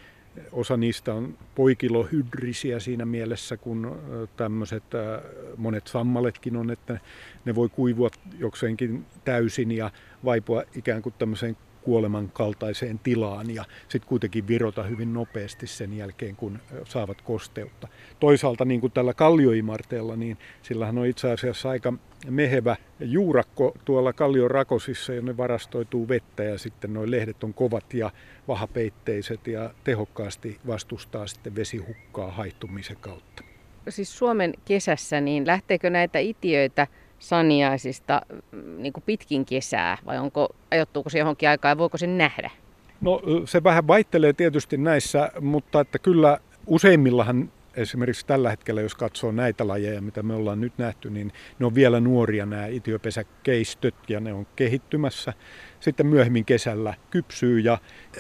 Osa 0.51 0.77
niistä 0.77 1.13
on 1.13 1.37
poikilohydrisiä 1.55 2.79
siinä 2.79 3.05
mielessä, 3.05 3.57
kun 3.57 3.99
tämmöiset 4.35 4.83
monet 5.57 5.87
sammaletkin 5.87 6.57
on, 6.57 6.71
että 6.71 6.99
ne 7.45 7.55
voi 7.55 7.69
kuivua 7.69 8.09
jokseenkin 8.39 9.05
täysin 9.25 9.71
ja 9.71 9.91
vaipua 10.25 10.63
ikään 10.75 11.01
kuin 11.01 11.15
tämmöiseen 11.17 11.57
kuoleman 11.87 12.31
kaltaiseen 12.33 12.99
tilaan 12.99 13.55
ja 13.55 13.65
sitten 13.87 14.09
kuitenkin 14.09 14.47
virota 14.47 14.83
hyvin 14.83 15.13
nopeasti 15.13 15.67
sen 15.67 15.97
jälkeen, 15.97 16.35
kun 16.35 16.59
saavat 16.85 17.21
kosteutta. 17.21 17.87
Toisaalta 18.19 18.65
niin 18.65 18.81
kuin 18.81 18.91
tällä 18.91 19.13
kallioimarteella, 19.13 20.15
niin 20.15 20.37
sillähän 20.61 20.97
on 20.97 21.05
itse 21.05 21.31
asiassa 21.31 21.69
aika 21.69 21.93
mehevä 22.29 22.75
juurakko 22.99 23.75
tuolla 23.85 24.13
kallion 24.13 24.51
rakosissa, 24.51 25.13
jonne 25.13 25.37
varastoituu 25.37 26.07
vettä 26.07 26.43
ja 26.43 26.57
sitten 26.57 26.93
nuo 26.93 27.03
lehdet 27.11 27.43
on 27.43 27.53
kovat 27.53 27.93
ja 27.93 28.11
vahapeitteiset 28.47 29.47
ja 29.47 29.73
tehokkaasti 29.83 30.59
vastustaa 30.67 31.27
sitten 31.27 31.55
vesihukkaa 31.55 32.31
haittumisen 32.31 32.97
kautta. 33.01 33.43
Siis 33.89 34.17
Suomen 34.17 34.53
kesässä, 34.65 35.21
niin 35.21 35.47
lähteekö 35.47 35.89
näitä 35.89 36.19
itiöitä 36.19 36.87
saniaisista 37.19 38.21
mm, 38.51 38.81
niin 38.81 38.93
kuin 38.93 39.03
pitkin 39.05 39.45
kesää 39.45 39.97
vai 40.05 40.17
onko, 40.17 40.49
ajoittuuko 40.71 41.09
se 41.09 41.19
johonkin 41.19 41.49
aikaan 41.49 41.71
ja 41.71 41.77
voiko 41.77 41.97
sen 41.97 42.17
nähdä? 42.17 42.51
No 43.01 43.21
se 43.45 43.63
vähän 43.63 43.87
vaihtelee 43.87 44.33
tietysti 44.33 44.77
näissä, 44.77 45.31
mutta 45.41 45.79
että 45.79 45.99
kyllä 45.99 46.37
useimmillahan 46.67 47.51
esimerkiksi 47.77 48.25
tällä 48.25 48.49
hetkellä, 48.49 48.81
jos 48.81 48.95
katsoo 48.95 49.31
näitä 49.31 49.67
lajeja, 49.67 50.01
mitä 50.01 50.23
me 50.23 50.33
ollaan 50.33 50.61
nyt 50.61 50.73
nähty, 50.77 51.09
niin 51.09 51.33
ne 51.59 51.65
on 51.65 51.75
vielä 51.75 51.99
nuoria 51.99 52.45
nämä 52.45 52.67
itiopesäkeistöt 52.67 53.95
ja 54.07 54.19
ne 54.19 54.33
on 54.33 54.47
kehittymässä. 54.55 55.33
Sitten 55.79 56.07
myöhemmin 56.07 56.45
kesällä 56.45 56.93
kypsyy 57.11 57.59
ja 57.59 57.77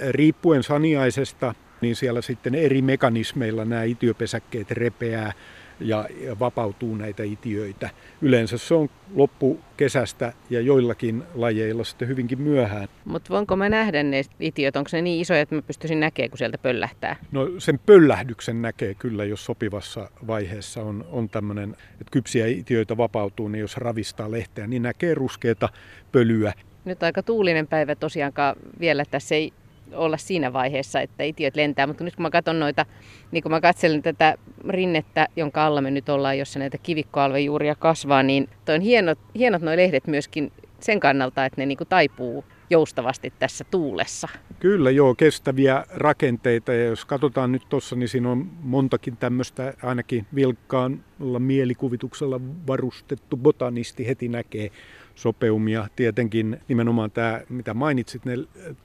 riippuen 0.09 0.63
saniaisesta, 0.63 1.55
niin 1.81 1.95
siellä 1.95 2.21
sitten 2.21 2.55
eri 2.55 2.81
mekanismeilla 2.81 3.65
nämä 3.65 3.83
itiopesäkkeet 3.83 4.71
repeää 4.71 5.33
ja, 5.79 6.05
vapautuu 6.39 6.95
näitä 6.95 7.23
itiöitä. 7.23 7.89
Yleensä 8.21 8.57
se 8.57 8.73
on 8.73 8.89
loppu 9.15 9.59
kesästä 9.77 10.33
ja 10.49 10.61
joillakin 10.61 11.23
lajeilla 11.35 11.83
sitten 11.83 12.07
hyvinkin 12.07 12.41
myöhään. 12.41 12.87
Mutta 13.05 13.29
voinko 13.33 13.55
mä 13.55 13.69
nähdä 13.69 14.03
ne 14.03 14.21
itiöt? 14.39 14.75
Onko 14.75 14.89
ne 14.93 15.01
niin 15.01 15.21
isoja, 15.21 15.41
että 15.41 15.55
mä 15.55 15.61
pystyisin 15.61 15.99
näkemään, 15.99 16.29
kun 16.29 16.37
sieltä 16.37 16.57
pöllähtää? 16.57 17.15
No 17.31 17.49
sen 17.57 17.79
pöllähdyksen 17.85 18.61
näkee 18.61 18.93
kyllä, 18.93 19.25
jos 19.25 19.45
sopivassa 19.45 20.09
vaiheessa 20.27 20.81
on, 20.81 21.05
on 21.11 21.29
tämmöinen, 21.29 21.69
että 21.91 22.11
kypsiä 22.11 22.47
itiöitä 22.47 22.97
vapautuu, 22.97 23.47
niin 23.47 23.59
jos 23.61 23.77
ravistaa 23.77 24.31
lehteä, 24.31 24.67
niin 24.67 24.81
näkee 24.81 25.13
ruskeita 25.13 25.69
pölyä. 26.11 26.53
Nyt 26.85 27.03
aika 27.03 27.23
tuulinen 27.23 27.67
päivä 27.67 27.95
tosiaankaan 27.95 28.55
vielä. 28.79 29.03
Tässä 29.11 29.35
ei 29.35 29.53
olla 29.93 30.17
siinä 30.17 30.53
vaiheessa, 30.53 31.01
että 31.01 31.23
itiöt 31.23 31.55
lentää. 31.55 31.87
Mutta 31.87 32.03
nyt 32.03 32.15
kun 32.15 32.23
mä 32.23 32.29
katson 32.29 32.59
noita, 32.59 32.85
niin 33.31 33.43
kun 33.43 33.51
mä 33.51 33.61
katselen 33.61 34.01
tätä 34.01 34.37
rinnettä, 34.69 35.27
jonka 35.35 35.65
alla 35.65 35.81
me 35.81 35.91
nyt 35.91 36.09
ollaan, 36.09 36.37
jossa 36.37 36.59
näitä 36.59 36.77
kivikkoalvejuuria 36.77 37.75
kasvaa, 37.75 38.23
niin 38.23 38.49
toi 38.65 38.75
on 38.75 38.81
hienot, 38.81 39.19
hienot 39.35 39.61
nuo 39.61 39.75
lehdet 39.75 40.07
myöskin 40.07 40.51
sen 40.79 40.99
kannalta, 40.99 41.45
että 41.45 41.61
ne 41.61 41.65
niin 41.65 41.77
kuin 41.77 41.87
taipuu 41.87 42.45
joustavasti 42.69 43.33
tässä 43.39 43.63
tuulessa. 43.71 44.27
Kyllä 44.59 44.91
joo, 44.91 45.15
kestäviä 45.15 45.85
rakenteita 45.89 46.73
ja 46.73 46.85
jos 46.85 47.05
katsotaan 47.05 47.51
nyt 47.51 47.63
tuossa, 47.69 47.95
niin 47.95 48.09
siinä 48.09 48.31
on 48.31 48.49
montakin 48.61 49.17
tämmöistä 49.17 49.73
ainakin 49.83 50.25
vilkkaalla 50.35 51.39
mielikuvituksella 51.39 52.39
varustettu 52.67 53.37
botanisti 53.37 54.07
heti 54.07 54.27
näkee 54.27 54.71
sopeumia. 55.17 55.87
Tietenkin 55.95 56.61
nimenomaan 56.67 57.11
tämä, 57.11 57.41
mitä 57.49 57.73
mainitsit, 57.73 58.25
ne 58.25 58.33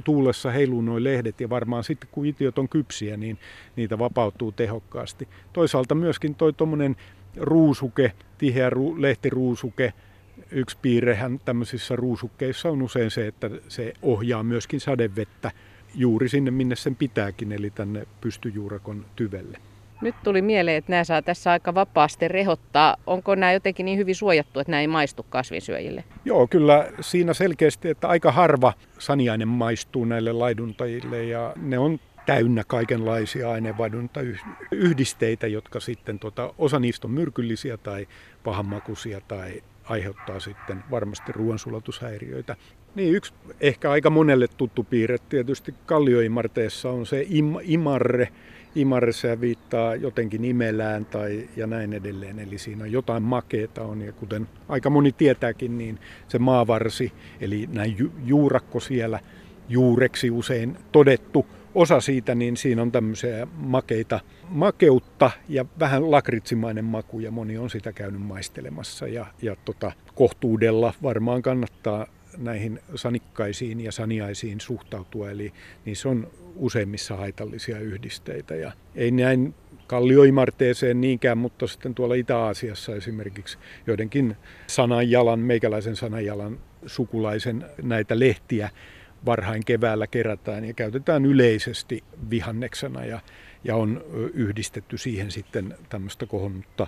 tuulessa 0.05 0.51
heiluu 0.51 0.81
noin 0.81 1.05
lehdet 1.05 1.41
ja 1.41 1.51
varmaan 1.51 1.85
sitten 1.85 2.09
kun 2.13 2.27
itiot 2.27 2.59
on 2.59 2.69
kypsiä, 2.69 3.17
niin 3.17 3.39
niitä 3.77 3.99
vapautuu 3.99 4.53
tehokkaasti. 4.53 5.29
Toisaalta 5.53 5.95
myöskin 5.95 6.35
toi 6.35 6.53
tuommoinen 6.53 6.97
ruusuke, 7.37 8.13
tiheä 8.39 8.71
ru, 8.71 9.03
lehtiruusuke, 9.03 9.93
yksi 10.51 10.79
piirrehän 10.83 11.41
tämmöisissä 11.45 11.97
ruusukkeissa 11.97 12.69
on 12.69 12.83
usein 12.83 13.11
se, 13.11 13.27
että 13.27 13.51
se 13.69 13.93
ohjaa 14.03 14.43
myöskin 14.43 14.81
sadevettä 14.81 15.51
juuri 15.95 16.29
sinne, 16.29 16.51
minne 16.51 16.77
sen 16.77 16.97
pitääkin, 16.97 17.53
eli 17.53 17.71
tänne 17.71 18.07
pystyjuurakon 18.21 19.07
tyvelle. 19.17 19.59
Nyt 20.03 20.15
tuli 20.25 20.43
mieleen, 20.43 20.77
että 20.77 20.91
nämä 20.91 21.05
saa 21.05 21.23
tässä 21.23 21.51
aika 21.51 21.75
vapaasti 21.75 22.29
rehottaa. 22.29 22.97
Onko 23.07 23.35
nämä 23.35 23.53
jotenkin 23.53 23.87
niin 23.87 23.99
hyvin 23.99 24.15
suojattu, 24.15 24.61
että 24.61 24.71
nämä 24.71 24.81
ei 24.81 24.87
maistu 24.87 25.27
kasvinsyöjille? 25.29 26.05
Joo, 26.25 26.47
kyllä 26.47 26.89
siinä 27.01 27.35
selkeästi, 27.35 27.89
että 27.89 28.09
aika 28.09 28.33
harva 28.33 28.73
saniainen 28.99 29.49
maistuu 29.49 30.05
näille 30.05 30.33
laiduntajille 30.33 31.25
ja 31.25 31.55
ne 31.57 31.79
on 31.79 31.99
täynnä 32.27 32.65
kaikenlaisia 32.67 33.51
aineenvaihdunta-yhdisteitä, 33.51 35.47
jotka 35.47 35.81
sitten, 35.81 36.19
tota, 36.19 36.55
osa 36.59 36.79
niistä 36.79 37.07
on 37.07 37.11
myrkyllisiä 37.11 37.77
tai 37.77 38.07
pahanmakuisia 38.45 39.21
tai 39.21 39.63
aiheuttaa 39.85 40.41
sitten 40.41 40.85
varmasti 40.91 41.33
ruoansulatushäiriöitä. 41.33 42.57
Niin 42.95 43.15
yksi 43.15 43.35
ehkä 43.61 43.91
aika 43.91 44.11
monelle 44.11 44.49
tuttu 44.57 44.85
piirre 44.85 45.19
tietysti 45.29 45.75
kallioimarteessa 45.87 46.91
on 46.91 47.07
se 47.07 47.27
im, 47.29 47.55
imarre. 47.63 48.29
Imarre 48.75 49.13
se 49.13 49.41
viittaa 49.41 49.95
jotenkin 49.95 50.45
imelään 50.45 51.05
tai 51.05 51.49
ja 51.57 51.67
näin 51.67 51.93
edelleen. 51.93 52.39
Eli 52.39 52.59
siinä 52.59 52.85
on 52.85 52.93
jotain 52.93 53.23
makeeta 53.23 53.83
on 53.83 54.03
ja 54.03 54.13
kuten 54.13 54.49
aika 54.69 54.91
moni 54.91 55.13
tietääkin, 55.13 55.79
niin 55.79 55.99
se 56.29 56.39
maavarsi 56.39 57.13
eli 57.41 57.69
näin 57.73 57.99
ju, 57.99 58.13
juurakko 58.25 58.81
siellä 58.81 59.21
juureksi 59.69 60.31
usein 60.31 60.77
todettu 60.93 61.47
osa 61.75 62.01
siitä, 62.01 62.35
niin 62.35 62.57
siinä 62.57 62.83
on 62.83 62.93
tämmöisiä 62.93 63.47
makeita, 63.55 64.21
makeutta 64.49 65.31
ja 65.49 65.65
vähän 65.79 66.11
lakritsimainen 66.11 66.85
maku 66.85 67.21
ja 67.21 67.31
moni 67.31 67.59
on 67.59 67.71
sitä 67.71 67.93
käynyt 67.93 68.23
maistelemassa 68.23 69.09
ja, 69.09 69.27
ja 69.43 69.57
tota, 69.65 69.93
kohtuudella 70.15 70.95
varmaan 71.03 71.43
kannattaa 71.43 72.07
näihin 72.39 72.81
sanikkaisiin 72.95 73.81
ja 73.81 73.93
saniaisiin 73.93 74.61
suhtautua, 74.61 75.31
eli 75.31 75.53
niissä 75.85 76.09
on 76.09 76.31
useimmissa 76.57 77.17
haitallisia 77.17 77.79
yhdisteitä. 77.79 78.55
Ja 78.55 78.73
ei 78.95 79.11
näin 79.11 79.55
kallioimarteeseen 79.87 81.01
niinkään, 81.01 81.39
mutta 81.39 81.67
sitten 81.67 81.95
tuolla 81.95 82.15
Itä-Aasiassa 82.15 82.95
esimerkiksi 82.95 83.59
joidenkin 83.87 84.37
sananjalan, 84.67 85.39
meikäläisen 85.39 85.97
sananjalan 85.97 86.61
sukulaisen 86.87 87.65
näitä 87.83 88.19
lehtiä 88.19 88.71
varhain 89.27 89.65
keväällä 89.65 90.07
kerätään 90.07 90.65
ja 90.65 90.75
käytetään 90.75 91.25
yleisesti 91.25 92.05
vihanneksena. 92.31 93.05
Ja, 93.05 93.21
ja 93.65 93.77
on 93.77 94.05
yhdistetty 94.35 94.99
siihen 94.99 95.31
sitten 95.31 95.75
tämmöistä 95.89 96.27
kohonnutta 96.27 96.87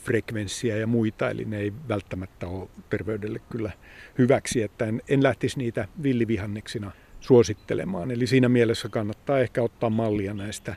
syöpäfrekvenssiä 0.00 0.76
ja 0.76 0.86
muita, 0.86 1.30
eli 1.30 1.44
ne 1.44 1.58
ei 1.58 1.72
välttämättä 1.88 2.46
ole 2.46 2.68
terveydelle 2.90 3.40
kyllä 3.50 3.70
hyväksi, 4.18 4.62
että 4.62 4.84
en, 4.86 5.02
en 5.08 5.22
lähtisi 5.22 5.58
niitä 5.58 5.88
villivihanneksina 6.02 6.92
suosittelemaan. 7.20 8.10
Eli 8.10 8.26
siinä 8.26 8.48
mielessä 8.48 8.88
kannattaa 8.88 9.38
ehkä 9.38 9.62
ottaa 9.62 9.90
mallia 9.90 10.34
näistä 10.34 10.76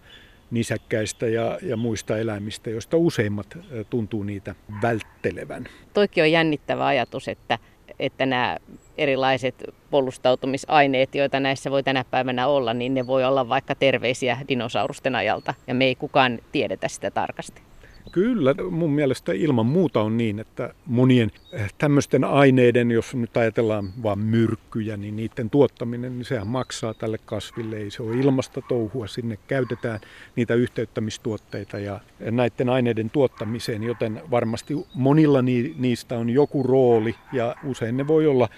nisäkkäistä 0.52 1.28
ja, 1.28 1.60
ja 1.62 1.78
muista 1.78 2.18
eläimistä, 2.18 2.70
joista 2.70 2.98
useimmat 2.98 3.58
tuntuu 3.90 4.24
niitä 4.24 4.56
välttelevän. 4.82 5.66
Toikin 5.94 6.24
on 6.24 6.32
jännittävä 6.32 6.86
ajatus, 6.86 7.28
että, 7.28 7.60
että 8.00 8.26
nämä 8.26 8.58
erilaiset 8.98 9.64
puolustautumisaineet, 9.90 11.16
joita 11.16 11.40
näissä 11.40 11.72
voi 11.72 11.84
tänä 11.84 12.04
päivänä 12.12 12.48
olla, 12.48 12.74
niin 12.74 12.94
ne 12.94 13.08
voi 13.08 13.24
olla 13.24 13.50
vaikka 13.50 13.76
terveisiä 13.76 14.38
dinosaurusten 14.48 15.16
ajalta 15.16 15.54
ja 15.68 15.74
me 15.74 15.86
ei 15.86 15.96
kukaan 15.96 16.40
tiedetä 16.52 16.88
sitä 16.88 17.12
tarkasti. 17.12 17.73
Kyllä, 18.14 18.56
mun 18.70 18.92
mielestä 18.92 19.32
ilman 19.34 19.66
muuta 19.66 20.02
on 20.02 20.18
niin, 20.18 20.40
että 20.40 20.74
monien 20.86 21.32
eh, 21.52 21.74
tämmöisten 21.78 22.24
aineiden, 22.24 22.92
jos 22.92 23.16
nyt 23.16 23.38
ajatellaan 23.38 23.90
vain 24.04 24.20
myrkkyjä, 24.20 24.98
niin 24.98 25.16
niiden 25.16 25.50
tuottaminen, 25.50 26.14
niin 26.18 26.26
sehän 26.26 26.48
maksaa 26.48 26.94
tälle 26.94 27.18
kasville. 27.26 27.78
Ei 27.78 27.92
se 27.92 28.04
ole 28.04 28.16
ilmasta 28.16 28.62
touhua, 28.62 29.08
sinne 29.08 29.38
käytetään 29.48 30.00
niitä 30.36 30.54
yhteyttämistuotteita 30.54 31.80
ja 31.80 32.00
näiden 32.20 32.70
aineiden 32.70 33.10
tuottamiseen, 33.10 33.84
joten 33.84 34.22
varmasti 34.32 34.74
monilla 34.94 35.42
niistä 35.78 36.18
on 36.18 36.30
joku 36.30 36.64
rooli 36.64 37.16
ja 37.32 37.56
usein 37.64 37.98
ne 37.98 38.08
voi 38.08 38.28
olla 38.28 38.50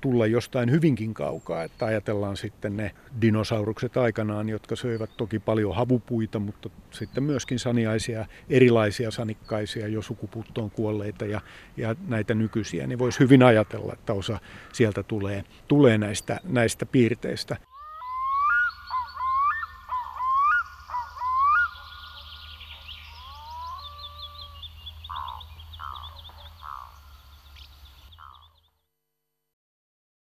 tulla 0.00 0.26
jostain 0.26 0.70
hyvinkin 0.70 1.14
kaukaa. 1.14 1.62
Että 1.62 1.86
ajatellaan 1.86 2.36
sitten 2.36 2.76
ne 2.76 2.90
dinosaurukset 3.20 3.96
aikanaan, 3.96 4.48
jotka 4.48 4.76
söivät 4.76 5.10
toki 5.16 5.38
paljon 5.38 5.74
havupuita, 5.74 6.38
mutta 6.38 6.70
sitten 6.90 7.22
myöskin 7.22 7.58
saniaisia, 7.58 8.26
erilaisia 8.50 9.10
sanikkaisia, 9.10 9.88
jo 9.88 10.02
sukupuuttoon 10.02 10.70
kuolleita 10.70 11.24
ja, 11.24 11.40
ja 11.76 11.96
näitä 12.08 12.34
nykyisiä, 12.34 12.86
niin 12.86 12.98
voisi 12.98 13.20
hyvin 13.20 13.42
ajatella, 13.42 13.92
että 13.92 14.12
osa 14.12 14.38
sieltä 14.72 15.02
tulee, 15.02 15.44
tulee 15.68 15.98
näistä, 15.98 16.40
näistä 16.44 16.86
piirteistä. 16.86 17.69